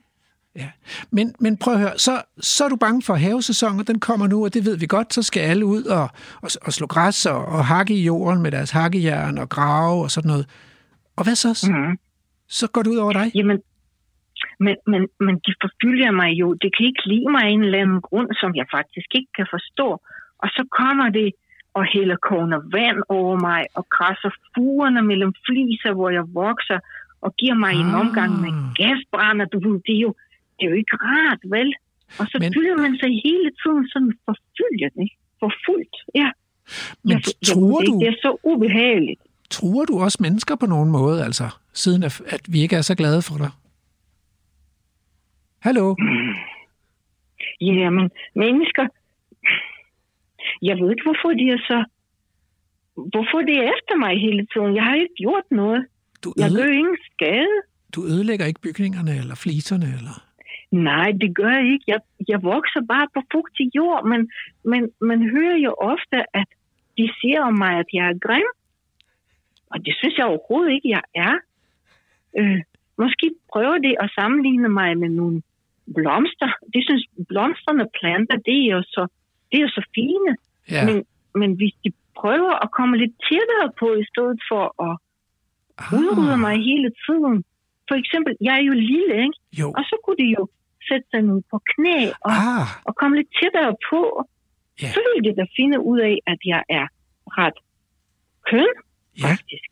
[0.56, 0.68] Ja.
[1.10, 4.44] Men, men prøv at høre, så, så er du bange for havesæsonen, den kommer nu,
[4.44, 6.08] og det ved vi godt, så skal alle ud og,
[6.42, 10.10] og, og slå græs og, og hakke i jorden med deres hakkejern og grave og
[10.10, 10.46] sådan noget.
[11.16, 11.70] Og hvad så?
[11.72, 11.98] Mm.
[12.48, 13.26] Så går det ud over dig?
[13.34, 13.62] Jamen,
[14.60, 16.54] men, men, men de forfølger mig jo.
[16.54, 19.46] Det kan ikke lide mig af en eller anden grund, som jeg faktisk ikke kan
[19.50, 19.88] forstå.
[20.42, 21.32] Og så kommer det
[21.74, 26.78] og hælder kogende vand over mig og krasser fugerne mellem fliser, hvor jeg vokser,
[27.20, 27.80] og giver mig ah.
[27.80, 29.46] en omgang med gasbrænder.
[29.52, 30.12] Du ved, det er jo,
[30.56, 31.74] det er jo ikke rart, vel?
[32.20, 32.54] Og så men...
[32.56, 35.16] føler man sig hele tiden sådan forfyldt, ikke?
[35.42, 36.28] Forfulgt, ja.
[37.04, 37.92] Men jeg, tror jeg, du...
[38.00, 39.22] Det er så ubehageligt.
[39.50, 42.94] Tror du også mennesker på nogen måde, altså, siden at, at vi ikke er så
[42.94, 43.50] glade for dig?
[45.60, 45.94] Hallo?
[47.60, 48.86] Jamen, mennesker...
[50.62, 51.84] Jeg ved ikke, hvorfor de er så...
[52.94, 54.76] Hvorfor det er efter mig hele tiden?
[54.76, 55.86] Jeg har ikke gjort noget.
[56.24, 57.56] Du jeg gør ingen skade.
[57.94, 60.16] Du ødelægger ikke bygningerne eller fliserne, eller?
[60.70, 61.84] Nej, det gør jeg ikke.
[61.86, 64.20] Jeg, jeg vokser bare på fugtig jord, men,
[64.64, 66.48] men man hører jo ofte, at
[66.98, 68.50] de siger om mig, at jeg er grim.
[69.74, 71.34] Og det synes jeg overhovedet ikke, jeg er.
[72.38, 72.60] Øh,
[73.02, 75.42] måske prøver det at sammenligne mig med nogle
[75.96, 76.50] blomster.
[76.74, 79.02] Det synes blomsterne planter, det er jo så,
[79.48, 80.30] det er jo så fine.
[80.74, 80.82] Ja.
[80.86, 80.96] Men,
[81.40, 84.94] men hvis de prøver at komme lidt tættere på, i stedet for at
[85.98, 87.36] udrydde mig hele tiden.
[87.88, 89.38] For eksempel, jeg er jo lille, ikke?
[89.60, 89.66] Jo.
[89.78, 90.42] Og så kunne de jo
[90.88, 94.00] sætte sig ned på knæ og, Ah, og komme lidt tættere på.
[94.82, 94.88] Ja.
[94.94, 96.86] Så ville de da finde ud af, at jeg er
[97.38, 97.58] ret
[98.50, 98.72] køn,
[99.20, 99.26] Ja.
[99.30, 99.62] faktisk.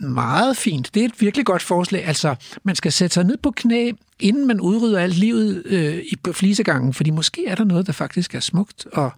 [0.00, 0.94] meget fint.
[0.94, 2.04] Det er et virkelig godt forslag.
[2.04, 6.16] Altså, man skal sætte sig ned på knæ, inden man udrydder alt livet øh, i-
[6.24, 9.10] på flisegangen, fordi måske er der noget, der faktisk er smukt og,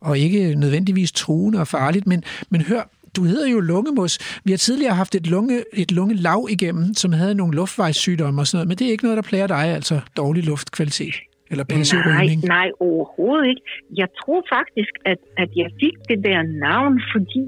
[0.00, 2.06] og ikke nødvendigvis truende og farligt.
[2.06, 2.82] Men, men hør,
[3.16, 4.18] du hedder jo lungemos.
[4.44, 8.56] Vi har tidligere haft et, lunge, et lungelav igennem, som havde nogle luftvejssygdomme og sådan
[8.56, 11.14] noget, men det er ikke noget, der plager dig, altså dårlig luftkvalitet
[11.50, 12.44] eller passiv Nej, rygning.
[12.44, 13.60] nej, overhovedet ikke.
[13.96, 17.44] Jeg tror faktisk, at, at jeg fik det der navn, fordi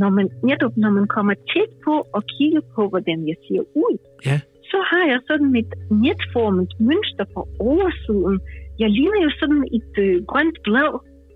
[0.00, 3.94] når man, netop når man kommer tæt på og kigger på, hvordan jeg ser ud,
[4.28, 4.36] Ja.
[4.70, 5.70] så har jeg sådan et
[6.04, 8.36] netformet mønster på oversiden.
[8.82, 10.92] Jeg ligner jo sådan et øh, grønt blad,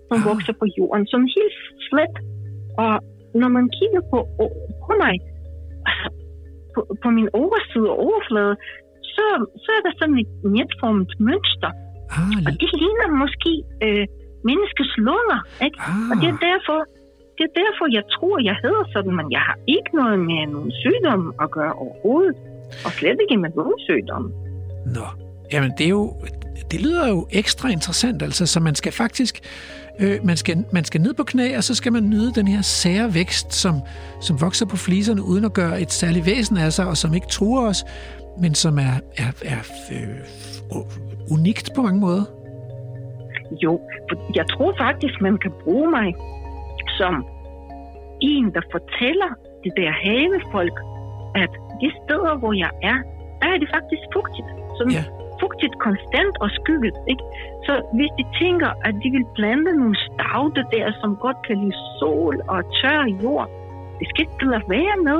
[0.09, 0.25] som Ah.
[0.29, 1.03] vokser på jorden.
[1.11, 1.55] Sådan helt
[1.87, 2.15] slet.
[2.83, 2.93] Og
[3.41, 4.17] når man kigger på,
[4.85, 5.15] på mig,
[6.73, 8.53] på, på min overside og overflade,
[9.15, 9.25] så,
[9.63, 11.71] så er der sådan et netformet mønster.
[12.17, 13.53] Ah, Og det ligner måske
[13.85, 14.05] øh,
[14.49, 15.77] menneskets lunger, ikke?
[16.11, 16.79] Og det er ah, derfor,
[17.37, 20.71] det er derfor, jeg tror, jeg hedder sådan, men jeg har ikke noget med nogen
[20.83, 22.35] sygdom at gøre overhovedet.
[22.85, 24.33] Og slet ikke med lungesygdom.
[24.85, 25.07] Nå,
[25.53, 26.13] jamen det er jo,
[26.71, 29.39] det lyder jo ekstra interessant, altså, så man skal faktisk,
[29.99, 32.61] øh, man, skal, man skal ned på knæ, og så skal man nyde den her
[32.61, 33.75] sære vækst, som,
[34.21, 37.27] som vokser på fliserne, uden at gøre et særligt væsen af sig, og som ikke
[37.27, 37.83] truer os,
[38.41, 40.81] men som er, er, er øh,
[41.31, 42.23] unikt på mange måder.
[43.63, 46.15] Jo, for jeg tror faktisk, man kan bruge mig
[46.99, 47.15] som
[48.21, 49.29] en, der fortæller
[49.63, 50.77] det der havefolk,
[51.43, 51.51] at
[51.81, 52.97] de steder, hvor jeg er,
[53.41, 54.49] der er det faktisk fugtigt.
[54.77, 55.03] Sådan Ja.
[55.41, 57.23] fugtigt konstant og skygget, ikke?
[57.65, 61.77] Så hvis de tænker, at de vil plante nogle stavte der, som godt kan lide
[61.99, 63.47] sol og tør jord,
[63.99, 65.19] det skal ikke lade være med.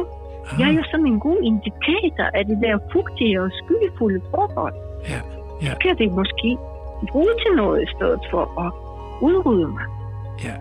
[0.60, 4.76] Jeg er jo sådan en god indikator af det der fugtige og skyggefulde forhold.
[5.12, 5.20] Ja,
[5.66, 6.50] ja, Kan det måske
[7.12, 8.70] bruge til noget i stedet for at
[9.28, 9.86] udrydde mig?
[10.48, 10.56] ja.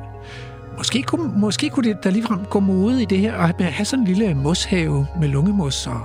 [0.78, 3.42] Måske kunne, måske kunne det der ligefrem gå mode i det her, og
[3.78, 6.00] have sådan en lille moshave med lungemos og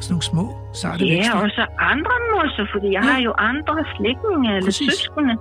[0.00, 1.38] sådan nogle små, sarte Ja, vækster.
[1.42, 3.10] og så andre mosser, fordi jeg Ja.
[3.10, 4.92] har jo andre slægtninge eller Præcis.
[4.92, 5.34] søskende.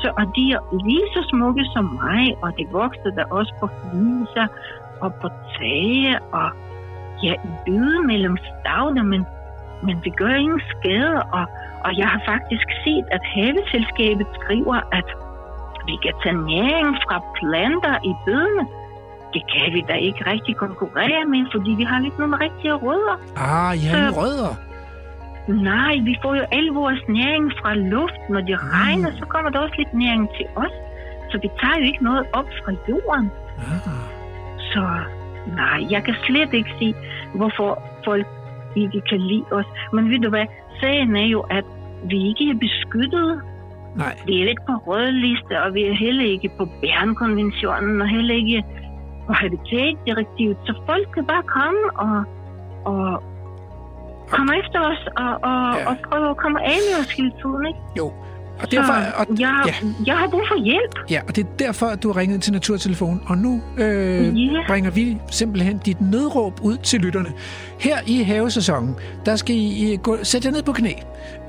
[0.00, 3.66] Så, og de er lige så smukke som mig, og det vokser der også på
[3.80, 4.46] fliser
[5.04, 6.48] og på tage, og
[7.22, 9.22] ja, i byde mellem stavter, men,
[9.86, 11.44] men det gør ingen skade, og,
[11.84, 15.04] og jeg har faktisk set, at Haveselskabet skriver, at
[15.88, 18.64] vi kan tage næring fra planter i bødene.
[19.34, 23.16] Det kan vi da ikke rigtig konkurrere med, fordi vi har ikke nogen rigtige rødder.
[23.36, 24.54] Ah, ja, Så- rødder.
[25.48, 28.20] Nej, vi får jo al vores næring fra luft.
[28.30, 30.74] Når det regner, så kommer der også lidt næring til os.
[31.30, 33.30] Så vi tager jo ikke noget op fra jorden.
[33.58, 33.88] Ah.
[34.72, 34.82] Så
[35.60, 36.94] nej, jeg kan slet ikke se,
[37.34, 38.26] hvorfor folk
[38.76, 39.66] ikke kan lide os.
[39.92, 40.46] Men ved du hvad,
[40.80, 41.64] sagen er jo, at
[42.04, 43.42] vi ikke er beskyttet.
[43.96, 48.34] Nej, Vi er ikke på rødliste, og vi er heller ikke på Bernkonventionen, og heller
[48.34, 48.64] ikke
[49.26, 50.56] på Habitatdirektivet.
[50.66, 52.24] Så folk kan bare komme og,
[52.84, 53.22] og
[54.30, 55.88] komme efter os og, og, Ja.
[55.90, 57.66] og prøve at komme af med os hele tiden.
[57.66, 57.78] Ikke?
[57.98, 58.12] jo.
[58.60, 59.74] Og derfor, og, jeg, ja.
[60.06, 61.10] jeg har brug for hjælp.
[61.10, 64.60] Ja, og det er derfor, at du har ringet til Naturtelefonen, og nu øh, Ja.
[64.66, 67.32] bringer vi simpelthen dit nødråb ud til lytterne.
[67.80, 68.94] Her i havesæsonen,
[69.26, 70.92] der skal I gå, sætte jer ned på knæ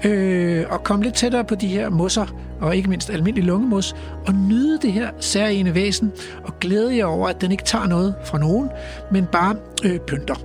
[0.05, 2.25] øh, og komme lidt tættere på de her mosser,
[2.61, 3.95] og ikke mindst almindelig lungemos,
[4.27, 6.11] og nyde det her særlige væsen,
[6.43, 8.69] og glæde jer over, at den ikke tager noget fra nogen,
[9.11, 10.35] men bare øh, pynter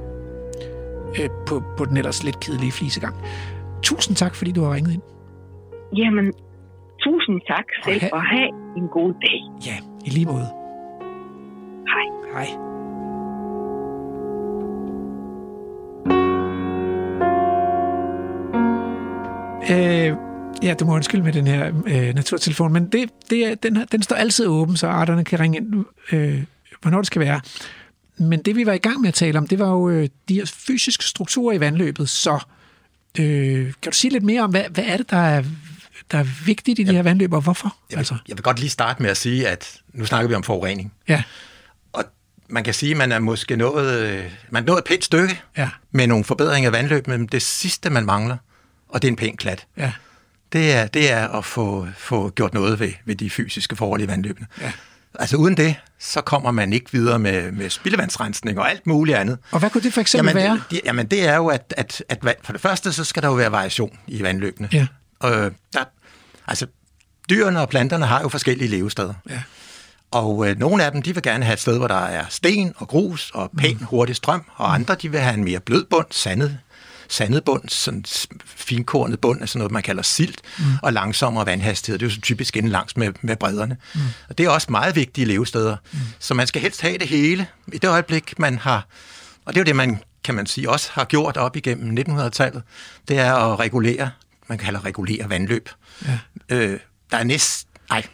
[1.22, 3.14] øh, på, på den ellers lidt kedelige flisegang.
[3.82, 5.02] Tusind tak, fordi du har ringet ind.
[5.96, 6.32] Jamen,
[7.04, 9.40] tusind tak selv, ha- og have en god dag.
[9.68, 10.48] Ja, i lige måde.
[11.92, 12.06] Hej.
[12.34, 12.48] Hej.
[19.70, 20.16] Øh,
[20.62, 23.84] ja, du må undskylde med den her øh, naturtelefon, men det, det er, den, her-
[23.84, 26.42] den står altid åben, så arterne kan ringe ind, øh,
[26.82, 27.40] hvornår det skal være.
[28.18, 30.34] Men det, vi var i gang med at tale om, det var jo øh, de
[30.34, 32.08] her fysiske strukturer i vandløbet.
[32.08, 32.44] Så
[33.20, 35.42] øh, kan du sige lidt mere om, hvad, hvad er det, der er,
[36.10, 37.76] der er vigtigt i de her vandløb, og hvorfor?
[37.90, 40.34] Jeg Altså, vil, jeg vil godt lige starte med at sige, at nu snakker vi
[40.34, 40.92] om forurening.
[41.08, 41.22] ja,
[41.92, 42.04] Og
[42.48, 45.40] man kan sige, at man er måske nået, øh, man er nået et pænt stykke
[45.56, 48.36] ja, med nogle forbedringer af vandløb, men det sidste, man mangler,
[48.88, 49.92] og det er en pæn klat, ja,
[50.52, 54.06] det er, det er at få, få gjort noget ved, ved de fysiske forhold i
[54.08, 54.46] vandløbene.
[54.60, 54.72] Ja.
[55.18, 59.38] Altså uden det, så kommer man ikke videre med, med spildevandsrensning og alt muligt andet.
[59.50, 60.60] Og hvad kunne det for eksempel jamen, være?
[60.70, 63.34] Det, jamen det er jo, at, at, at for det første, så skal der jo
[63.34, 64.68] være variation i vandløbene.
[64.72, 64.86] Ja.
[65.24, 65.84] Øh, der,
[66.48, 66.66] altså,
[67.30, 69.14] dyrene og planterne har jo forskellige levesteder.
[69.30, 69.42] Ja.
[70.10, 72.74] Og øh, nogle af dem, de vil gerne have et sted, hvor der er sten
[72.76, 73.84] og grus og pæn, Mm.
[73.86, 76.58] hurtig strøm, og andre, de vil have en mere blød bund, sandet,
[77.08, 78.04] sandet bund, sådan
[78.44, 80.64] finkornet bund, altså noget, man kalder silt, mm.
[80.82, 81.98] og langsommere vandhastighed.
[81.98, 83.76] Det er jo så typisk inden langs med, med bredderne.
[83.94, 84.00] Mm.
[84.28, 85.76] Og det er også meget vigtige levesteder.
[85.92, 85.98] Mm.
[86.18, 87.46] Så man skal helst have det hele.
[87.72, 88.86] I det øjeblik, man har...
[89.44, 92.62] Og det er jo det, man kan man sige, også har gjort op igennem 1900-tallet.
[93.08, 94.10] Det er at regulere,
[94.48, 95.68] man kalder regulere vandløb.
[96.06, 96.18] Ja.
[96.48, 96.80] Øh,
[97.10, 97.68] der er næst...
[97.90, 98.06] Nej,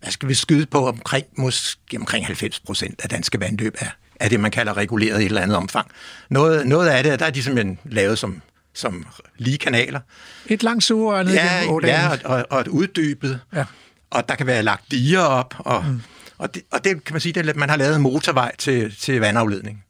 [0.00, 3.86] hvad skal vi skyde på omkring, måske omkring 90 procent af danske vandløb er,
[4.20, 5.90] er det, man kalder reguleret i et eller andet omfang.
[6.28, 8.42] Noget, noget af det, der er de simpelthen lavet som,
[8.74, 9.06] som
[9.36, 10.00] lige kanaler.
[10.46, 13.40] Et langt sugerør ned Ja, ja og, og, og et uddybet.
[13.54, 13.64] Ja.
[14.10, 15.54] Og der kan være lagt diger op.
[15.58, 16.02] Og, mm.
[16.38, 19.20] og, det, og det kan man sige, det at man har lavet motorvej til, til
[19.20, 19.84] vandafledning.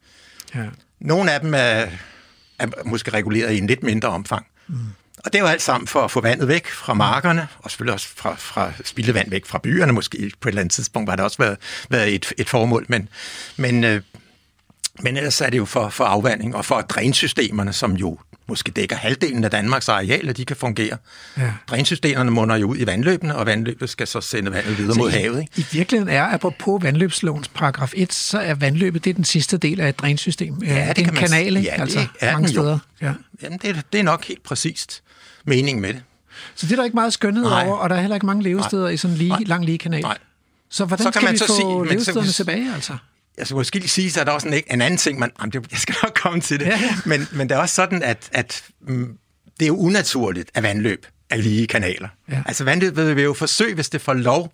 [0.54, 0.64] ja.
[1.00, 1.86] Nogle af dem er,
[2.58, 4.46] er måske reguleret i en lidt mindre omfang.
[4.66, 4.76] Mm.
[5.24, 7.94] Og det er jo alt sammen for at få vandet væk fra markerne, og selvfølgelig
[7.94, 9.92] også fra, fra spildevand væk fra byerne.
[9.92, 11.56] Måske på et eller andet tidspunkt var det også været,
[11.88, 13.08] været et, et formål, men,
[13.56, 14.02] men, øh,
[15.00, 18.18] men ellers er det jo for, for afvanding og for drænsystemerne, som jo
[18.48, 20.96] måske dækker halvdelen af Danmarks areal, at de kan fungere.
[21.38, 21.52] Ja.
[21.66, 25.16] Drænsystemerne munder jo ud i vandløbene, og vandløbet skal så sende vandet videre mod Så
[25.16, 25.40] i- havet.
[25.40, 25.52] Ikke?
[25.56, 29.80] I virkeligheden er, apropos vandløbslovens paragraf 1, så er vandløbet det er den sidste del
[29.80, 30.54] af et drænsystem.
[30.62, 31.52] Ja, det, det en kan man kanal?
[31.54, 32.60] Ja, det altså, er mange den jo.
[32.62, 32.78] steder.
[33.02, 33.12] Ja.
[33.42, 35.02] Jamen, det, er- det er nok helt præcist
[35.44, 36.02] meningen med det.
[36.54, 37.66] Så det er der ikke meget skønhed Nej.
[37.66, 39.42] over, og der er heller ikke mange levesteder i sådan lige, Nej.
[39.46, 40.02] lang lige kanal.
[40.02, 40.18] Nej.
[40.70, 42.96] Så hvordan Så kan skal man vi så få sige- men så- levestederne tilbage, altså?
[43.38, 45.66] Jeg skal måske lige sige, er der også en, en anden ting, man, jamen, det,
[45.70, 46.96] jeg skal nok komme til det, Ja, ja.
[47.04, 49.18] Men, men det er også sådan, at, at mm,
[49.60, 52.08] det er jo unaturligt, at vandløb er lige kanaler.
[52.30, 52.42] Ja.
[52.46, 54.52] Altså vandløbet vil jo forsøge, hvis det får lov,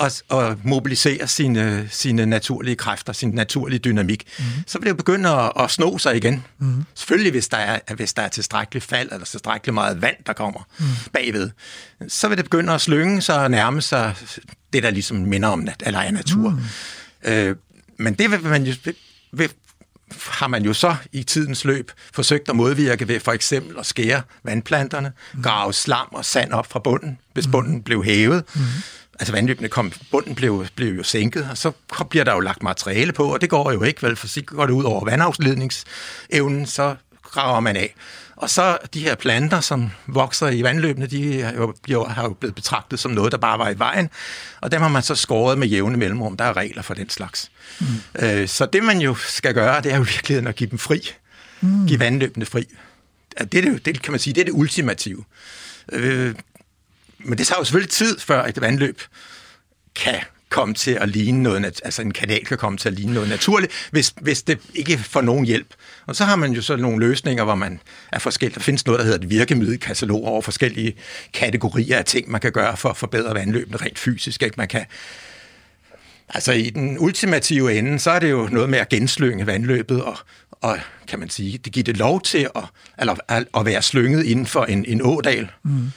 [0.00, 4.46] at, at mobilisere sine, sine naturlige kræfter, sin naturlige dynamik, Mhm.
[4.46, 4.62] mm-hmm.
[4.66, 6.44] så vil det jo begynde at, at sno sig igen.
[6.58, 6.84] Mm-hmm.
[6.94, 10.60] Selvfølgelig, hvis der, er, hvis der er tilstrækkeligt fald, eller tilstrækkeligt meget vand, der kommer
[10.78, 10.84] mm.
[11.12, 11.50] bagved,
[12.08, 14.14] så vil det begynde at slynge sig og nærme sig
[14.72, 16.50] det, der ligesom minder om nat, eller er natur.
[16.50, 17.30] Mm.
[17.30, 17.56] Øh,
[17.98, 18.74] men det vil man jo,
[19.32, 19.52] vil,
[20.30, 24.22] har man jo så i tidens løb forsøgt at modvirke ved for eksempel at skære
[24.44, 25.42] vandplanterne, mm.
[25.42, 28.44] grave slam og sand op fra bunden, hvis bunden blev hævet.
[28.54, 28.60] Mm.
[29.20, 31.72] Altså vandløbene kom, bunden blev, blev jo sænket, og så
[32.10, 34.66] bliver der jo lagt materiale på, og det går jo ikke, vel, for så går
[34.66, 37.94] det ud over vandafledningsevnen, så graver man af.
[38.38, 42.54] Og så de her planter, som vokser i vandløbene, de er jo, har jo blevet
[42.54, 44.10] betragtet som noget, der bare var i vejen,
[44.60, 46.36] og dem har man så skåret med jævne mellemrum.
[46.36, 47.50] Der er regler for den slags.
[47.80, 47.86] Mm.
[48.18, 51.10] Øh, så det, man jo skal gøre, det er jo virkeligheden at give dem fri.
[51.60, 51.86] Mm.
[51.86, 52.64] Give vandløbene fri.
[53.38, 55.24] Det, er det, det kan man sige, det er det ultimative.
[55.92, 56.34] Øh,
[57.18, 59.00] men det tager jo selvfølgelig tid, før et vandløb
[59.94, 63.14] kan komme til at ligne noget, nat- altså en kanal kan komme til at ligne
[63.14, 65.74] noget naturligt, hvis, hvis det ikke får nogen hjælp.
[66.06, 67.80] Og så har man jo så nogle løsninger, hvor man
[68.12, 68.54] er forskellige.
[68.54, 70.94] Der findes noget, der hedder et virkemiddelkatalog over forskellige
[71.34, 74.42] kategorier af ting, man kan gøre for at forbedre vandløbene rent fysisk.
[74.42, 74.54] Ikke?
[74.56, 74.84] Man kan
[76.34, 80.16] Altså i den ultimative ende, så er det jo noget med at genslynge vandløbet, og,
[80.50, 80.78] og
[81.08, 82.64] kan man sige, det giver det lov til at,
[82.98, 85.90] eller, at, at være slynget inden for en, en ådal, mm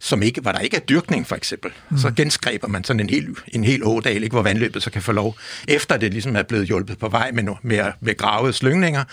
[0.00, 1.70] som ikke, hvor der ikke er dyrkning for eksempel.
[1.90, 1.98] Mm.
[1.98, 5.12] Så genskreber man sådan en hel, en hel ådal, ikke, hvor vandløbet så kan få
[5.12, 5.36] lov,
[5.68, 9.04] efter det ligesom er blevet hjulpet på vej med, med, med gravede slyngninger,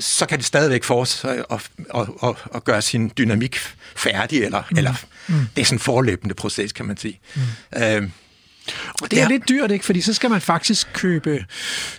[0.00, 3.56] så kan det stadigvæk fortsætte at, at, at, at gøre sin dynamik
[3.96, 4.78] færdig, eller, mm.
[4.78, 4.94] eller
[5.56, 7.20] det er sådan en forløbende proces, kan man sige.
[7.34, 7.82] Mm.
[7.82, 8.02] Øh,
[9.02, 9.28] Og det er Ja.
[9.28, 9.84] lidt dyrt, ikke?
[9.84, 11.44] Fordi så skal man faktisk købe,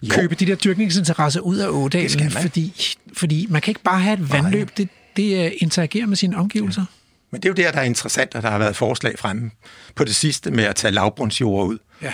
[0.03, 0.09] Jo.
[0.13, 4.32] købe de der dyrkningsinteresser ud af ådalen, fordi, fordi man kan ikke bare have et
[4.32, 6.86] vandløb, det, det øh, interagerer med sine omgivelser.
[7.32, 9.51] Men det er jo der, der er interessant, at der har været forslag fremme
[9.95, 11.77] på det sidste med at tage lavbundsjord ud.
[12.01, 12.13] Ja.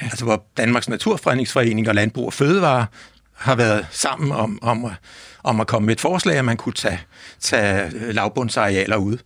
[0.00, 0.04] Ja.
[0.04, 2.86] Altså hvor Danmarks Naturfredningsforening og Landbrug og Fødevare
[3.34, 4.92] har været sammen om, om, at-
[5.42, 7.00] om at komme med et forslag, at man kunne tage,
[7.40, 9.18] tage lavbundsarealer ud.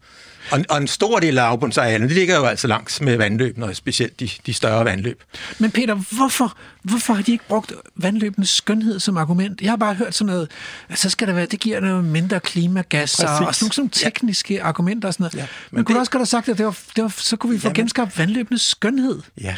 [0.50, 3.76] Og, og en stor del af lavbundsarealerne, de ligger jo altså langs med vandløbene, og
[3.76, 5.22] specielt de, de større vandløb.
[5.58, 9.60] Men Peter, hvorfor, hvorfor har de ikke brugt vandløbenes skønhed som argument?
[9.62, 10.50] Jeg har bare hørt sådan noget,
[10.88, 13.46] at så skal der være, det giver noget mindre klimagasser, Præcis.
[13.46, 14.10] og sådan nogle sådan Ja.
[14.10, 14.66] tekniske ja.
[14.66, 15.34] argumenter og sådan noget.
[15.34, 17.04] Ja, Ja, men, men kunne du det- også godt have sagt, at det var, det
[17.04, 19.20] var, så kunne vi få Jamen- genskabt vandløbenes skønhed.
[19.40, 19.56] Ja.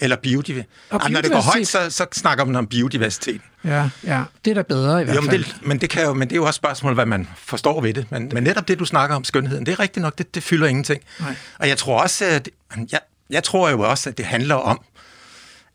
[0.00, 0.70] Eller biodiversitet.
[0.90, 3.40] Og Og når det går højt, så, så snakker man om biodiversitet.
[3.64, 5.44] Ja, ja, det er da bedre i hvert Jo, men fald.
[5.44, 7.80] det, men, det kan jo, men det er jo også et spørgsmål, hvad man forstår
[7.80, 8.06] ved det.
[8.10, 10.66] Men, men netop det, du snakker om skønheden, det er rigtigt nok, det, det fylder
[10.66, 11.02] ingenting.
[11.20, 11.34] Nej.
[11.58, 12.48] Og jeg tror også, at
[12.92, 14.80] jeg, jeg tror jo også, at det handler om,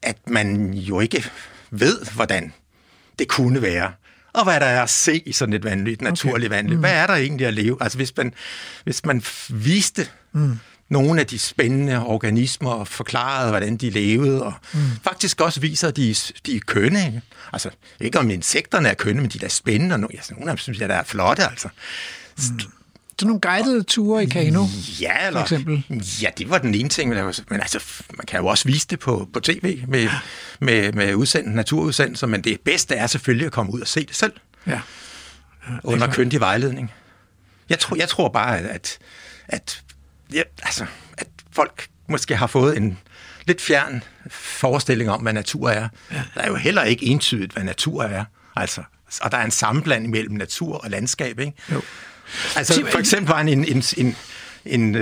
[0.04, 1.26] at man jo ikke
[1.72, 2.54] ved, hvordan
[3.20, 3.92] det kunne være.
[4.34, 6.76] Og hvad der er at se i sådan et vandløb, et naturligt vandløb.
[6.76, 6.80] Mm.
[6.80, 7.78] Hvad er der egentlig at leve?
[7.82, 8.34] Altså hvis man,
[8.84, 10.60] hvis man viste mm.
[10.90, 14.80] Nogle af de spændende organismer og forklarede, hvordan de levede, og mm.
[15.04, 16.16] faktisk også viser, at de,
[16.46, 17.06] de er kønne.
[17.06, 17.22] Ikke?
[17.54, 17.70] Altså,
[18.00, 20.58] ikke om insekterne er kønne, men de er da spændende, og nogle, altså, nogle af
[20.58, 21.68] dem synes jeg, der er flotte, altså.
[22.38, 22.60] Mm.
[23.20, 24.66] Så nogle guidede ture i kano,
[25.02, 26.04] ja, eller, for eksempel?
[26.22, 27.84] Ja, det var den ene ting, men altså,
[28.18, 30.10] man kan jo også vise det på, på tv med,
[30.60, 34.16] med, med udsendt, naturudsendelser, men det bedste er selvfølgelig at komme ud og se det
[34.16, 34.34] selv.
[34.68, 34.72] Ja.
[34.72, 34.80] ja
[35.84, 36.92] under køndig vejledning.
[37.70, 38.98] Jeg tror, jeg tror bare, at,
[39.48, 39.84] at,
[40.34, 40.86] ja, altså,
[41.18, 43.00] at folk måske har fået en
[43.48, 45.88] lidt fjern forestilling om, hvad natur er.
[46.12, 46.24] Ja.
[46.36, 48.26] Der er jo heller ikke entydigt, hvad natur er.
[48.56, 48.84] Altså,
[49.22, 51.54] og der er en sammenblanding mellem natur og landskab, ikke?
[51.72, 51.82] Jo.
[52.56, 54.16] Altså, for eksempel var en, en, en, en,
[54.66, 54.96] en,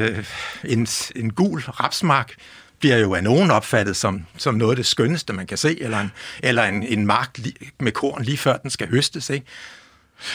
[0.63, 2.36] en, en gul rapsmark,
[2.80, 5.99] bliver jo af nogen opfattet som, som noget af det skønneste, man kan se, eller
[5.99, 6.11] en,
[6.43, 7.39] eller en, en mark
[7.80, 9.30] med korn lige før den skal høstes.
[9.30, 9.45] Ikke?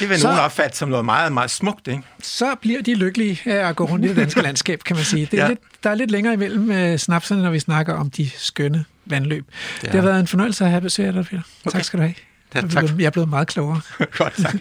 [0.00, 2.02] Det vil så, nogen opfatte som noget meget, meget smukt, ikke?
[2.22, 5.28] Så bliver de lykkelige af at gå rundt i det danske landskab, kan man sige.
[5.30, 5.48] Det er ja.
[5.48, 9.46] lidt, der er lidt længere imellem uh, snapserne, når vi snakker om de skønne vandløb.
[9.82, 9.86] Ja.
[9.86, 11.42] Det har været en fornøjelse at have besøg af dig, Peter.
[11.66, 11.76] Okay.
[11.78, 12.14] Tak skal du have.
[12.54, 12.84] Ja, tak.
[12.98, 13.80] Jeg er blevet meget klogere.
[14.18, 14.56] Godt, tak.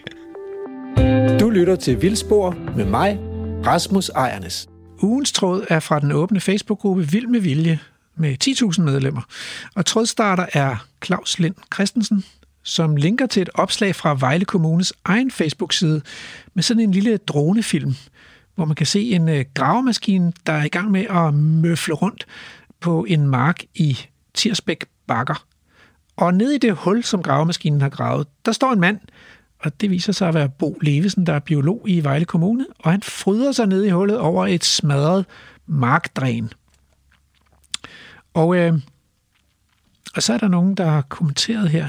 [1.40, 3.18] Du lytter til Vildspor med mig,
[3.66, 4.68] Rasmus Ejernes.
[5.02, 7.80] Ugens tråd er fra den åbne Facebook-gruppe Vild med Vilje
[8.16, 8.36] med
[8.78, 9.22] 10.000 medlemmer.
[9.76, 12.24] Og trådstarter er Claus Lind Christensen,
[12.68, 16.02] som linker til et opslag fra Vejle Kommunes egen Facebook-side
[16.54, 17.96] med sådan en lille dronefilm,
[18.56, 22.28] hvor man kan se en øh, gravemaskine, der er i gang med at møfle rundt
[22.80, 23.98] på en mark i
[24.34, 25.46] Tirsbæk Bakker.
[26.16, 29.00] Og nede i det hul, som gravemaskinen har gravet, der står en mand,
[29.60, 32.92] og det viser sig at være Bo Levesen, der er biolog i Vejle Kommune, og
[32.92, 35.26] han fryder sig ned i hullet over et smadret
[35.68, 36.50] markdræn.
[38.34, 38.74] Og, øh,
[40.16, 41.88] og så er der nogen, der har kommenteret her,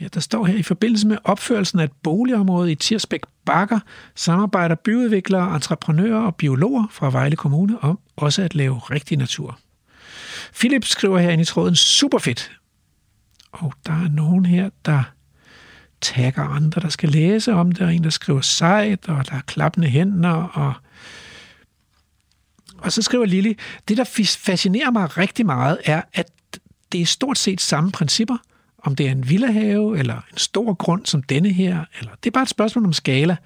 [0.00, 3.80] Ja, der står her, i forbindelse med opførelsen af et boligområde i Tirsbæk Bakker,
[4.14, 9.58] samarbejder byudviklere, entreprenører og biologer fra Vejle Kommune om også at lave rigtig natur.
[10.54, 12.52] Philip skriver her i tråden, super fedt.
[13.52, 15.02] Og der er nogen her, der
[16.00, 19.40] tagger andre, der skal læse om det, og en, der skriver sejt, og der er
[19.40, 20.74] klappende hænder, og
[22.78, 23.56] og så skriver Lili,
[23.88, 24.04] det der
[24.38, 26.30] fascinerer mig rigtig meget, er, at
[26.92, 28.36] det er stort set samme principper,
[28.82, 32.32] om det er en villahave eller en stor grund som denne her, eller det er
[32.32, 33.36] bare et spørgsmål om skala.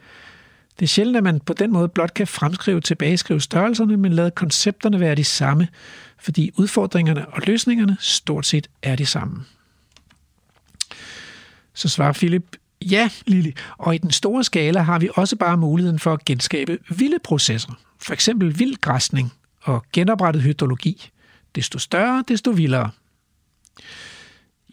[0.78, 4.30] Det er sjældent, at man på den måde blot kan fremskrive tilbageskrive størrelserne, men lade
[4.30, 5.68] koncepterne være de samme,
[6.18, 9.44] fordi udfordringerne og løsningerne stort set er de samme.
[11.74, 15.98] Så svarer Philip, ja, Lili, og i den store skala har vi også bare muligheden
[15.98, 17.72] for at genskabe vilde processer,
[18.02, 19.32] for eksempel vildgræsning
[19.62, 21.10] og genoprettet hydrologi.
[21.54, 22.90] Desto større, desto vildere.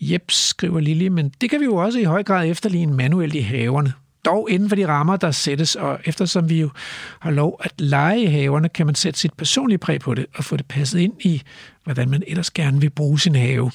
[0.01, 3.39] Jep, skriver Lille, men det kan vi jo også i høj grad efterligne manuelt i
[3.39, 3.93] haverne.
[4.25, 6.69] Dog inden for de rammer, der sættes, og eftersom vi jo
[7.19, 10.43] har lov at lege i haverne, kan man sætte sit personlige præg på det og
[10.43, 11.41] få det passet ind i,
[11.83, 13.71] hvordan man ellers gerne vil bruge sin have.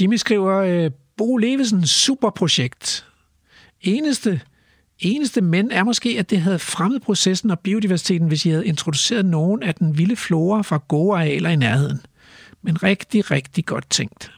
[0.00, 3.06] Jimmy skriver, øh, Bo Levesen, superprojekt.
[3.80, 4.40] Eneste,
[4.98, 9.24] eneste men er måske, at det havde fremmet processen og biodiversiteten, hvis I havde introduceret
[9.24, 12.00] nogen af den vilde flora fra gode arealer i nærheden–
[12.64, 14.32] men rigtig, rigtig godt tænkt.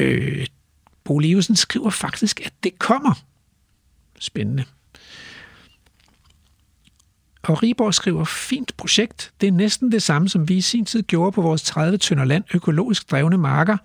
[0.00, 0.46] Øh,
[1.04, 3.14] Bo Levesen skriver faktisk, at det kommer.
[4.18, 4.64] Spændende.
[7.42, 9.32] Og Riborg skriver, fint projekt.
[9.40, 12.24] Det er næsten det samme, som vi i sin tid gjorde på vores 30 tønder
[12.24, 13.76] land økologisk drevne marker,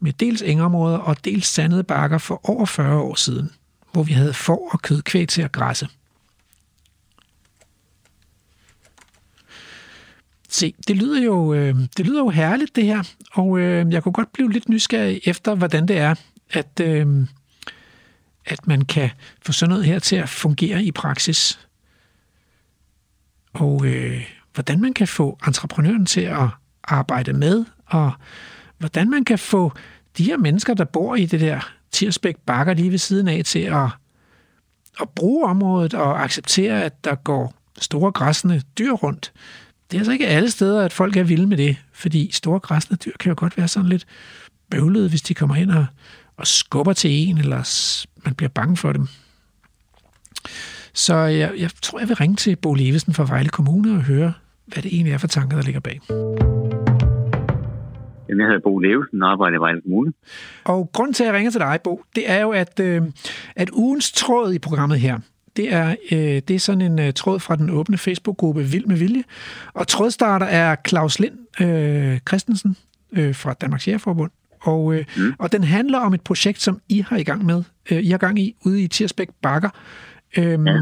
[0.00, 3.50] med dels engområder og dels sandede bakker for over 40 år siden,
[3.92, 5.88] hvor vi havde får og kødkvæg til at græsse.
[10.54, 13.02] Se, det lyder jo, øh, det lyder jo herligt, det her,
[13.32, 16.14] og øh, jeg kunne godt blive lidt nysgerrig efter, hvordan det er,
[16.50, 17.26] at, øh,
[18.44, 19.10] at man kan
[19.46, 21.68] få sådan noget her til at fungere i praksis.
[23.52, 24.24] Og øh,
[24.54, 26.48] hvordan man kan få entreprenøren til at
[26.84, 28.12] arbejde med, og
[28.78, 29.72] hvordan man kan få
[30.18, 33.58] de her mennesker, der bor i det der Tirsbæk Bakker lige ved siden af, til
[33.60, 33.88] at,
[35.00, 39.32] at bruge området og acceptere, at der går store græsne dyr rundt,
[39.90, 42.96] det er altså ikke alle steder, at folk er vilde med det, fordi store græsne
[42.96, 44.06] dyr kan jo godt være sådan lidt
[44.70, 45.86] bøvlede, hvis de kommer ind og,
[46.36, 49.06] og skubber til en, eller man bliver bange for dem.
[50.92, 54.32] Så jeg, jeg tror, jeg vil ringe til Bo Levesen fra Vejle Kommune og høre,
[54.66, 56.00] hvad det egentlig er for tanker, der ligger bag.
[58.28, 60.12] Jamen, jeg hedder Bo Levesen og arbejder i Vejle Kommune.
[60.64, 63.02] Og grunden til, at jeg ringer til dig, Bo, det er jo, at, øh,
[63.56, 65.18] at ugens tråd i programmet her,
[65.56, 68.96] det er, øh, det er sådan en øh, tråd fra den åbne Facebook-gruppe Vild med
[68.96, 69.24] Vilje.
[69.74, 72.76] Og trådstarter er Claus Lind øh, Christensen
[73.12, 74.30] øh, fra Danmarks Jægerforbund.
[74.60, 75.34] Og, øh, mm.
[75.38, 77.62] og den handler om et projekt, som I har i gang med.
[77.90, 79.70] Øh, I har gang i ude i Tirsbæk Bakker.
[80.36, 80.80] Øhm, ja.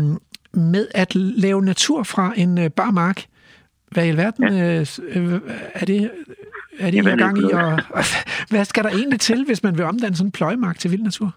[0.54, 3.24] med at lave natur fra en øh, bar mark.
[3.90, 4.80] Hvad i alverden ja.
[4.80, 5.40] øh,
[5.74, 6.10] er det,
[6.78, 7.44] er det Jamen, i gang i?
[7.44, 8.04] Og, og,
[8.48, 11.36] hvad skal der egentlig til, hvis man vil omdanne sådan en pløjemark til vild natur?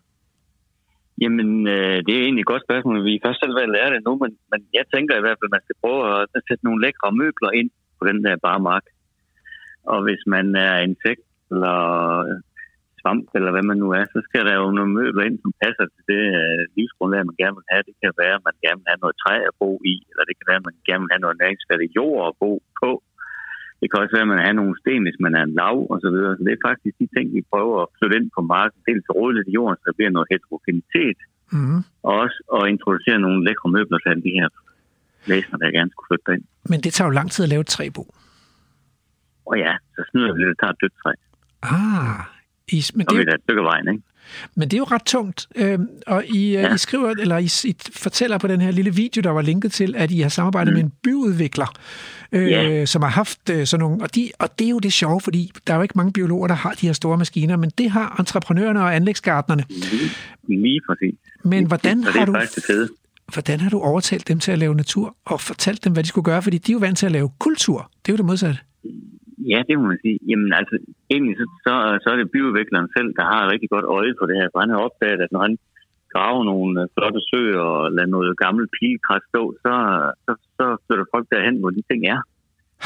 [1.21, 3.05] Jamen, øh, det er egentlig et godt spørgsmål.
[3.07, 5.37] Vi er først selv ved at lære det nu, men, men jeg tænker i hvert
[5.37, 6.01] fald, at man skal prøve
[6.37, 8.85] at sætte nogle lækre møbler ind på den der barmark.
[9.91, 11.79] Og hvis man er insekt eller
[12.99, 15.85] svamp, eller hvad man nu er, så skal der jo nogle møbler ind, som passer
[15.93, 17.87] til det øh, livsgrundlag, man gerne vil have.
[17.89, 20.35] Det kan være, at man gerne vil have noget træ at bo i, eller det
[20.37, 22.51] kan være, at man gerne vil have noget næringsfattig jord at bo
[22.81, 22.89] på.
[23.85, 25.97] Det kan også være, at man har nogle sten, hvis man er en lav og
[26.03, 26.31] så videre.
[26.37, 28.79] Så det er faktisk de ting, vi prøver at flytte ind på marken.
[28.89, 31.19] Dels rådligt i jorden, så der bliver noget heterogenitet,
[31.51, 31.79] Mm.
[32.07, 34.47] og også at introducere nogle lækre møbler til de her
[35.29, 36.45] væsener, der gerne skulle flytte ind.
[36.71, 38.01] Men det tager jo lang tid at lave et træbo.
[39.49, 41.11] Og ja, så snyder vi lidt og tager et dødt træ.
[41.73, 42.19] Ah,
[42.75, 44.03] I, men, Og det vi er, et stykke vejen, ikke?
[44.55, 45.47] Men det er jo ret tungt.
[45.55, 46.61] Øhm, og I, ja.
[46.61, 46.73] Ja.
[46.73, 49.95] I skriver, eller I, I fortæller på den her lille video, der var linket til,
[49.97, 50.77] at I har samarbejdet mm.
[50.77, 51.73] med en byudvikler,
[52.31, 52.85] øh, Ja.
[52.85, 54.01] som har haft øh, sådan nogle...
[54.01, 56.47] Og, de, og det er jo det sjove, fordi der er jo ikke mange biologer,
[56.47, 59.63] der har de her store maskiner, men det har entreprenørerne og anlægsgartnerne.
[59.69, 60.11] Lige,
[60.47, 61.15] lige præcis.
[61.43, 62.35] Men hvordan det har du
[63.33, 66.25] hvordan har du overtalt dem til at lave natur, og fortalt dem, hvad de skulle
[66.25, 66.41] gøre?
[66.41, 67.91] Fordi de er jo vant til at lave kultur.
[68.05, 68.59] Det er jo det modsatte.
[69.51, 70.17] Ja, det må man sige.
[70.29, 70.75] Jamen altså,
[71.13, 71.73] egentlig så, så,
[72.03, 74.47] så er det byudvikleren selv, der har et rigtig godt øje for det her.
[74.51, 75.55] For han har opdaget, at når han
[76.13, 79.73] graver nogle øh, flotte søer og lader noget gammelt pilekrat stå, så,
[80.25, 82.19] så, så flytter folk derhen, hvor de ting er.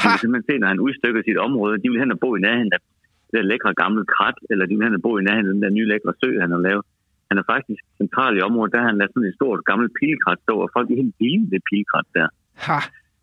[0.00, 0.08] Ha!
[0.08, 2.72] kan simpelthen se, når han udstykker sit område, de vil hen og bo i nærheden
[2.76, 2.90] af det
[3.34, 5.76] der lækre gamle krat, eller de vil hen og bo i nærheden af den der
[5.76, 6.84] nye lækre sø, han har lavet.
[7.30, 10.38] Han er faktisk central i området, der har han lavet sådan et stort gammelt pilekrat
[10.46, 12.28] stå, og folk er helt vilde ved det pilekrat der.
[12.66, 12.78] Ha!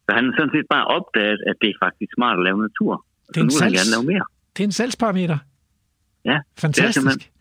[0.05, 2.93] Så han har sådan set bare opdaget, at det er faktisk smart at lave natur.
[3.33, 4.25] Det er en salgs- gerne lave mere.
[4.57, 5.37] Det er en salgsparameter.
[6.25, 6.93] Ja, Fantastisk.
[6.93, 7.31] simpelthen-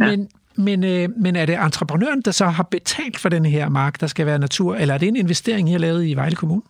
[0.00, 0.06] Ja.
[0.10, 0.18] Men,
[0.66, 4.06] men, øh, men er det entreprenøren, der så har betalt for den her mark, der
[4.06, 6.62] skal være natur, eller er det en investering, I har lavet i Vejle Kommune?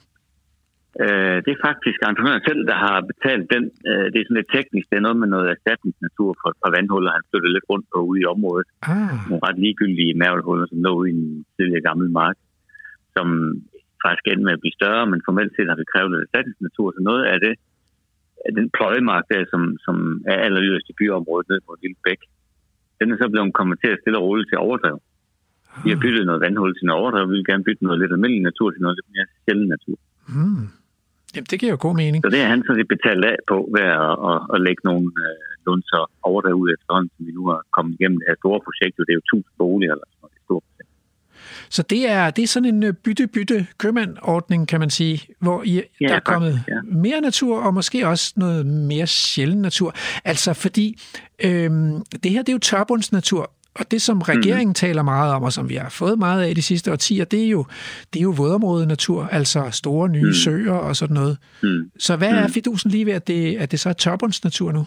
[1.04, 3.64] Øh, det er faktisk entreprenøren selv, der har betalt den.
[3.88, 4.86] Øh, det er sådan lidt teknisk.
[4.90, 7.11] Det er noget med noget erstatningsnatur fra, fra vandhuller.
[7.18, 8.66] Han flyttede lidt rundt på ude i området.
[8.92, 11.24] Ah, Nogle ret ligegyldige mærvelhuller, som lå i en
[11.56, 12.36] tidligere gammel mark,
[13.16, 13.26] som
[14.04, 16.86] faktisk endte med at blive større, men formelt set har vi krævet lidt erstatningsnatur.
[16.96, 17.54] Så noget af det,
[18.59, 19.97] den pløjemark der, som, som
[20.32, 22.20] er alleryderst i byområdet nede på lille bæk,
[23.01, 24.97] den er så blevet konverteret stille og roligt til overdrev.
[25.84, 28.43] Vi har byttet noget vandhul til noget overdrev, vi vil gerne bytte noget lidt almindelig
[28.51, 29.97] natur til noget lidt mere sjælden natur.
[30.34, 30.66] mm.
[31.34, 32.20] Jamen, det giver jo god mening.
[32.24, 35.07] Så det er han sådan set betalt af på ved at, at, at lægge nogle
[35.26, 38.95] øh, lunser overdrev ud efterhånden, som vi nu har kommet igennem det her store projekt.
[38.97, 40.34] Det er jo 1000 boliger eller sådan noget.
[40.36, 40.69] Det projekt.
[41.70, 46.06] Så det er, det er sådan en øh, bytte-bytte-købmand-ordning, kan man sige, hvor I, Ja,
[46.06, 46.80] der er kommet faktisk, ja.
[46.82, 49.94] mere natur, og måske også noget mere sjælden natur.
[50.24, 50.98] Altså fordi,
[51.44, 54.74] øhm, det her det er jo tørbundsnatur, og det, som regeringen mm.
[54.74, 57.48] taler meget om, og som vi har fået meget af de sidste årtier, det er
[57.48, 57.64] jo,
[58.12, 60.32] det er jo vådområdenatur, altså store nye mm.
[60.32, 61.38] søer og sådan noget.
[61.62, 61.90] Mm.
[61.98, 64.84] Så hvad er fidusen lige ved, at det, at det så er tørbundsnatur nu?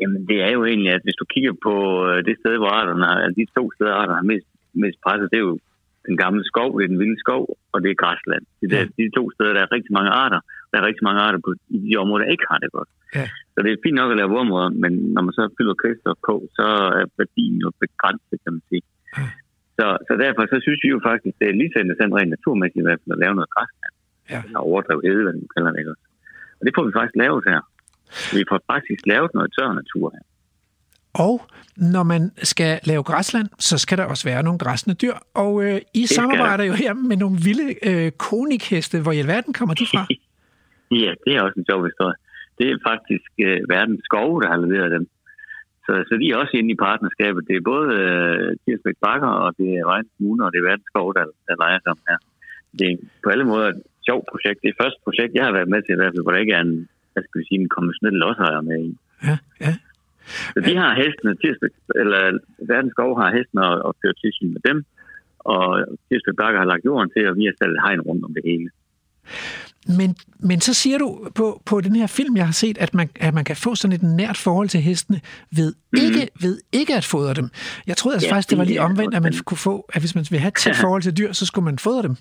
[0.00, 1.74] Jamen, det er jo egentlig, at hvis du kigger på
[2.06, 5.46] øh, det sted, hvor arterne de to steder, arterne har mest, mest presset, det er
[5.50, 5.58] jo
[6.06, 7.42] den gamle skov, det er den vilde skov,
[7.72, 8.44] og det er græsland.
[8.60, 10.40] Det er de to steder, der er rigtig mange arter.
[10.70, 12.90] Der er rigtig mange arter på, i de områder, der ikke har det godt.
[13.18, 13.26] Ja.
[13.52, 16.34] Så det er fint nok at lave vådområder, men når man så fylder kvælstof på,
[16.56, 16.66] så
[17.00, 18.84] er værdien jo begrænset, kan man sige.
[19.18, 19.26] Ja.
[19.78, 22.82] Så, så derfor så synes vi jo faktisk, det er lige så interessant rent naturmæssigt
[22.82, 23.94] i hvert fald at lave noget græsland.
[24.32, 24.40] Ja.
[24.44, 25.80] Eller overdrev hede, hvad man kalder det.
[25.80, 25.92] Ikke?
[25.94, 26.06] også?
[26.58, 27.60] Og det får vi faktisk lavet her.
[28.38, 30.24] Vi får faktisk lavet noget tør natur her.
[31.14, 31.46] Og
[31.76, 35.14] når man skal lave græsland, så skal der også være nogle græsne dyr.
[35.34, 39.00] Og øh, I samarbejder jo her med nogle vilde øh, konikheste.
[39.02, 40.06] Hvor i alverden kommer de fra?
[40.90, 42.16] Ja, det er også en sjov historie.
[42.58, 45.04] Det er faktisk øh, verdens skove, der har leveret dem.
[45.86, 47.48] Så, så de er også inde i partnerskabet.
[47.48, 50.88] Det er både øh, Tirsbæk Bakker, og det er Vejens Kommune, og det er verdens
[50.92, 52.18] skove, der, der leger sammen her.
[52.78, 54.58] Det er på alle måder et sjovt projekt.
[54.62, 56.56] Det er første projekt, jeg har været med til i hvert fald, hvor der ikke
[56.58, 58.90] er en, hvad skal vi sige, en konventionel lodsejer med i.
[59.28, 59.72] Ja, ja.
[60.54, 62.20] Så de har hestene, Tirsbæk, eller
[62.72, 64.78] verdens skove har hestene og, og fører tilsyn med dem.
[65.38, 65.64] Og
[66.08, 68.44] Tirsbæk Bakker har lagt jorden til, og vi har sat et hegn rundt om det
[68.50, 68.68] hele.
[69.98, 70.10] Men,
[70.48, 73.34] men så siger du på, på den her film, jeg har set, at man, at
[73.34, 75.20] man kan få sådan et nært forhold til hestene
[75.56, 75.72] ved
[76.04, 76.42] ikke, mm.
[76.44, 77.48] ved ikke at fodre dem.
[77.86, 80.00] Jeg troede altså Ja, faktisk, det var lige er omvendt, at man kunne få, at
[80.02, 82.16] hvis man vil have et tæt forhold til dyr, så skulle man fodre dem.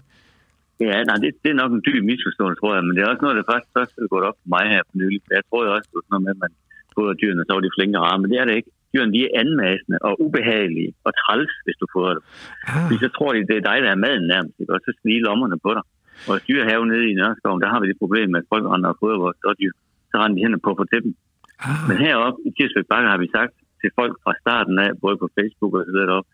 [0.79, 3.23] Ja, nej, det, det er nok en dyb misforståelse, tror jeg, men det er også
[3.25, 5.21] noget, der faktisk først er gået op for mig her for nylig.
[5.37, 6.53] Jeg tror også, det sådan noget med, at man
[6.97, 8.71] fodrer dyrene, så var de flinke rare, men det er det ikke.
[8.93, 12.23] Dyrene de er anmassende og ubehagelige og træls, hvis du fodrer dem.
[12.69, 14.73] Ah, Fordi så tror de, det er dig, der er maden nærmest, ikke?
[14.75, 15.83] og så snige lommerne på dig.
[16.29, 18.89] Og i dyrehave nede i Nørreskoven, der har vi det problem med, at folk render
[18.93, 19.73] og fodrer vores dårdyr.
[20.09, 21.13] Så render de hen på for til dem.
[21.67, 25.15] ah, Men heroppe i Tirsbæk Bakker har vi sagt til folk fra starten af, både
[25.21, 26.29] på Facebook og så videre deroppe,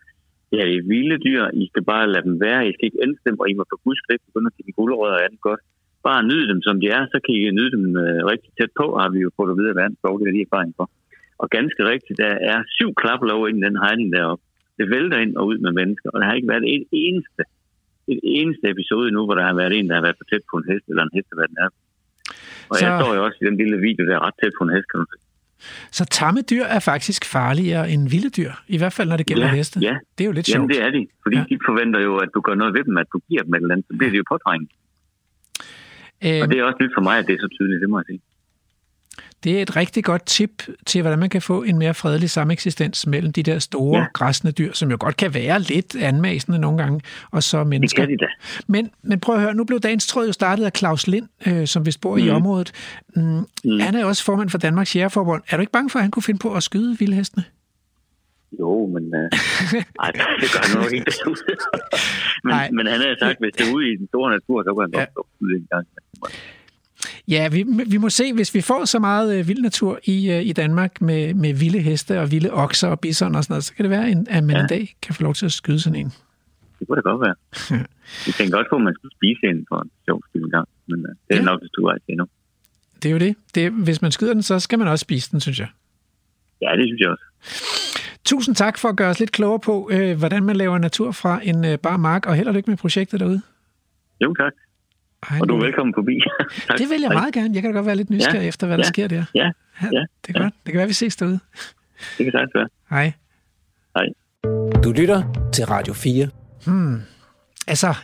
[0.48, 1.42] Det her er vilde dyr.
[1.62, 2.60] I skal bare lade dem være.
[2.68, 4.74] I skal ikke else dem, og I må for guds skyld begynde at give dem
[4.78, 5.60] gulerødder og andet godt.
[6.08, 8.86] Bare nyde dem, som de er, så kan I nyde dem øh, rigtig tæt på,
[9.00, 10.86] har vi jo fået at vide af verdens det er de erfaring for.
[11.42, 14.44] Og ganske rigtigt, der er syv klaplov ind i den hegning deroppe.
[14.78, 17.42] Det vælter ind og ud med mennesker, og der har ikke været et eneste,
[18.12, 20.56] et eneste episode nu, hvor der har været en, der har været for tæt på
[20.60, 21.68] en hest, eller en hest, der har været nær.
[22.70, 22.80] Og så...
[22.86, 24.88] jeg står jo også i den lille video, der er ret tæt på en hest,
[24.90, 25.06] kan du.
[25.98, 29.46] Så tamme dyr er faktisk farligere end vilde dyr, i hvert fald når det gælder
[29.46, 29.80] ja, heste.
[29.80, 30.70] Ja, det er jo lidt Jamen, sjovt.
[30.72, 31.44] det er de, fordi ja.
[31.50, 33.74] de forventer jo, at du gør noget ved dem, at du giver dem et eller
[33.74, 34.70] andet, så bliver det jo påtrængt.
[36.26, 37.98] Øhm, og det er også nyt for mig, at det er så tydeligt, det må
[37.98, 38.20] jeg sige.
[39.44, 43.06] Det er et rigtig godt tip til, hvordan man kan få en mere fredelig sameksistens
[43.06, 44.06] mellem de der store ja.
[44.12, 47.00] græsne dyr, som jo godt kan være lidt anmasende nogle gange,
[47.30, 48.06] og så mennesker.
[48.06, 48.30] Det kan de da.
[48.66, 51.66] Men, men prøv at høre, nu blev dagens tråd jo startet af Claus Lind, øh,
[51.66, 52.22] som vist bor mm.
[52.22, 52.72] i området.
[53.16, 53.80] Mm, mm.
[53.80, 55.42] Han er også formand for Danmarks Jægerforbund.
[55.50, 57.44] Er du ikke bange for, at han kunne finde på at skyde vildhestene?
[58.60, 59.28] Jo, men øh,
[60.04, 60.10] ej,
[60.40, 61.12] det gør han nok ikke
[62.46, 64.82] men, men han har sagt, hvis det er ude i den store natur, så kan
[64.86, 65.06] han ja.
[65.14, 65.86] godt skyde en gang.
[67.28, 70.46] Ja, vi, vi må se, hvis vi får så meget øh, vild natur i, øh,
[70.46, 73.74] i Danmark med, med vilde heste og vilde okser og bison og sådan noget, så
[73.74, 74.62] kan det være, en, at man ja.
[74.62, 76.12] en dag kan få lov til at skyde sådan en.
[76.78, 77.34] Det kunne da godt være.
[78.26, 80.98] Vi tænker også på, at man skulle spise en for en sjov skyld gang, men
[80.98, 81.42] uh, det er ja.
[81.42, 82.26] nok det store til endnu.
[83.02, 83.36] Det er jo det.
[83.54, 83.72] det.
[83.72, 85.68] Hvis man skyder den, så skal man også spise den, synes jeg.
[86.62, 87.24] Ja, det synes jeg også.
[88.24, 91.40] Tusind tak for at gøre os lidt klogere på, øh, hvordan man laver natur fra
[91.42, 93.42] en øh, bar mark, og held og lykke med projektet derude.
[94.20, 94.52] Jo, tak.
[95.28, 96.12] Hej, og du er velkommen forbi.
[96.80, 97.50] Det vil jeg meget gerne.
[97.54, 99.24] Jeg kan da godt være lidt nysgerrig ja, efter, hvad ja, der sker der.
[99.34, 99.50] Ja,
[99.82, 100.44] ja, ja det, kan ja.
[100.44, 101.38] det kan være, vi ses derude.
[102.18, 102.68] Det kan sagtens være.
[102.90, 103.12] Hej.
[103.96, 104.06] Hej.
[104.84, 106.28] Du lytter til Radio 4.
[106.66, 107.00] Hmm.
[107.66, 107.94] Altså,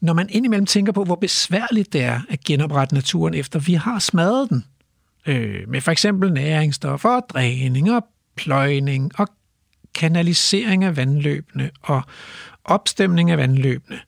[0.00, 3.98] når man indimellem tænker på, hvor besværligt det er at genoprette naturen, efter vi har
[3.98, 4.64] smadret den,
[5.26, 8.06] øh, med for eksempel næringsstoffer, dræning og
[8.36, 9.28] pløjning og
[9.94, 12.02] kanalisering af vandløbene og
[12.64, 13.98] opstemning af vandløbene,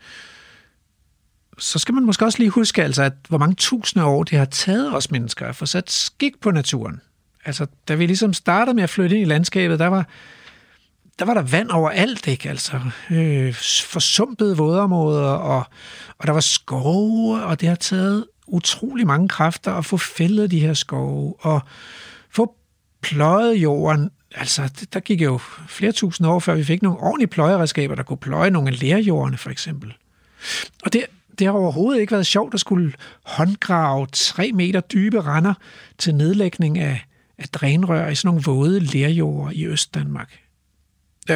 [1.58, 4.44] så skal man måske også lige huske, altså, at hvor mange tusinde år det har
[4.44, 7.00] taget os mennesker at få sat skik på naturen.
[7.44, 10.08] Altså, da vi ligesom startede med at flytte ind i landskabet, der var,
[11.18, 12.48] der var der vand overalt, ikke?
[12.48, 12.80] Altså,
[13.10, 13.54] øh,
[13.86, 15.64] forsumpede vådområder, og,
[16.18, 20.60] og der var skove, og det har taget utrolig mange kræfter at få fældet de
[20.60, 21.60] her skove, og
[22.30, 22.54] få
[23.02, 24.10] pløjet jorden.
[24.34, 25.38] Altså, det, der gik jo
[25.68, 29.38] flere tusinde år, før vi fik nogle ordentlige pløjeredskaber, der kunne pløje nogle af lærjordene,
[29.38, 29.94] for eksempel.
[30.84, 31.06] Og det,
[31.38, 32.92] det har overhovedet ikke været sjovt at skulle
[33.24, 35.54] håndgrave tre meter dybe render
[35.98, 37.06] til nedlægning af,
[37.38, 40.38] af drænrør i sådan nogle våde lerjorder i Østdanmark.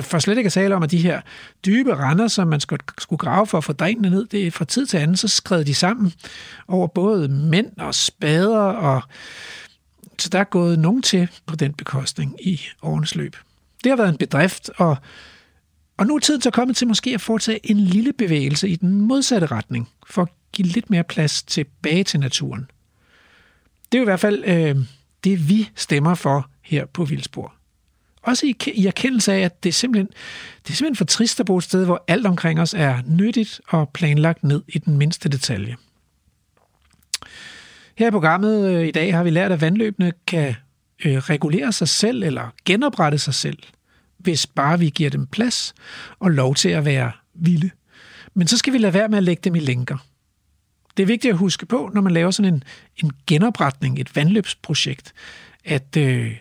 [0.00, 1.20] For slet ikke at tale om, at de her
[1.66, 4.64] dybe render, som man skulle, skulle grave for at få drænene ned, det er fra
[4.64, 6.12] tid til anden, så skred de sammen
[6.68, 9.03] over både mænd og spader, og
[10.18, 13.36] så der er gået nogen til på den bekostning i årenes løb.
[13.84, 14.96] Det har været en bedrift, og
[16.03, 19.00] og nu er tiden så kommet til måske at foretage en lille bevægelse i den
[19.00, 22.70] modsatte retning, for at give lidt mere plads tilbage til naturen.
[23.92, 24.76] Det er jo i hvert fald øh,
[25.24, 27.53] det, vi stemmer for her på Vildsborg.
[28.22, 30.09] Også i, i erkendelse af, at det er, simpelthen,
[30.62, 33.61] det er simpelthen for trist at bo et sted, hvor alt omkring os er nyttigt
[33.68, 35.76] og planlagt ned i den mindste detalje.
[37.98, 40.55] Her i programmet øh, i dag har vi lært, at vandløbene kan
[41.05, 43.59] øh, regulere sig selv eller genoprette sig selv–
[44.23, 45.75] hvis bare vi giver dem plads
[46.18, 47.70] og lov til at være vilde.
[48.35, 49.97] Men så skal vi lade være med at lægge dem i lænker.
[50.97, 52.64] Det er vigtigt at huske på, når man laver sådan en,
[52.97, 55.12] en genopretning, et vandløbsprojekt,
[55.64, 56.37] at, øh,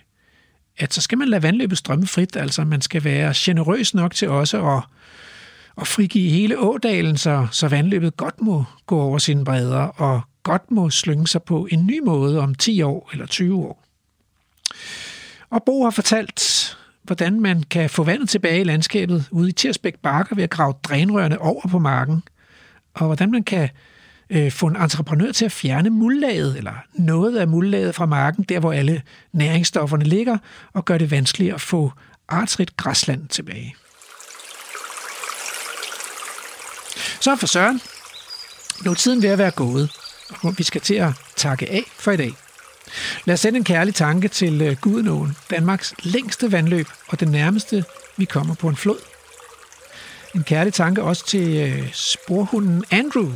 [0.78, 2.36] at så skal man lade vandløbet strømme frit.
[2.36, 4.84] Altså man skal være generøs nok til også at,
[5.82, 10.72] at frigive hele ådalen, så, så vandløbet godt må gå over sine bredder og godt
[10.72, 13.84] må slynge sig på en ny måde om 10 år eller 20 år.
[15.50, 16.40] Og Bo har fortalt
[17.12, 20.74] hvordan man kan få vandet tilbage i landskabet ude i Tirsbæk Bakker ved at grave
[20.84, 22.24] drænrørene over på marken,
[22.94, 23.70] og hvordan man kan
[24.30, 28.60] øh, få en entreprenør til at fjerne muldlaget, eller noget af muldlaget fra marken, der
[28.60, 29.02] hvor alle
[29.34, 30.38] næringsstofferne ligger,
[30.74, 31.92] og gøre det vanskeligt at få
[32.28, 33.76] artsrigt græsland tilbage.
[37.22, 37.82] Så for Søren,
[38.86, 39.92] nu er tiden ved at være gået,
[40.42, 42.34] og vi skal til at takke af for i dag.
[43.26, 47.86] Lad os sende en kærlig tanke til øh, Gudenåen, Danmarks længste vandløb og det nærmeste,
[48.18, 48.98] vi kommer på en flod.
[50.36, 53.32] En kærlig tanke også til øh, sporhunden Andrew,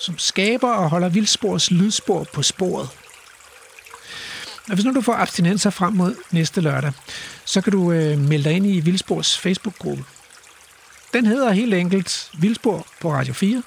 [0.00, 2.88] som skaber og holder vildspors lydspor på sporet.
[4.68, 6.92] Og hvis nu du får abstinenser frem mod næste lørdag,
[7.44, 10.04] så kan du øh, melde dig ind i Vildspors Facebook-gruppe.
[11.12, 13.62] Den hedder helt enkelt Vildspor på Radio 4.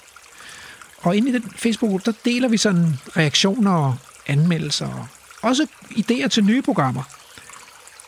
[0.97, 3.95] Og inde i den Facebook-gruppe, der deler vi sådan reaktioner og
[4.27, 5.07] anmeldelser og
[5.47, 7.03] også idéer til nye programmer.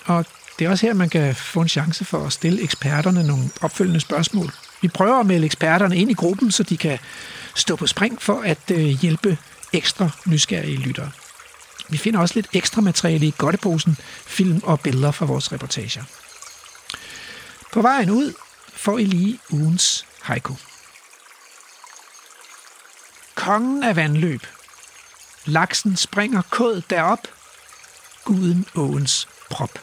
[0.06, 0.26] Og
[0.60, 4.00] Det er også her, man kan få en chance for at stille eksperterne nogle opfølgende
[4.00, 4.52] spørgsmål.
[4.82, 7.00] Vi prøver at melde eksperterne ind i gruppen, så de kan
[7.56, 9.38] stå på spring for at øh, hjælpe
[9.74, 11.12] ekstra nysgerrige lyttere.
[11.90, 16.04] Vi finder også lidt ekstra materiale i godteposen, film og billeder fra vores reportager.
[17.74, 18.34] På vejen ud
[18.74, 20.54] får I lige ugens haiku.
[23.36, 24.42] Kongen af vandløb.
[25.50, 27.20] Laksen springer kod derop.
[28.26, 29.80] Guden åens prop.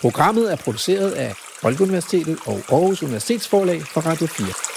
[0.00, 4.73] Programmet er produceret af Folkeuniversitetet og Aarhus Universitetsforlag for Radio 4.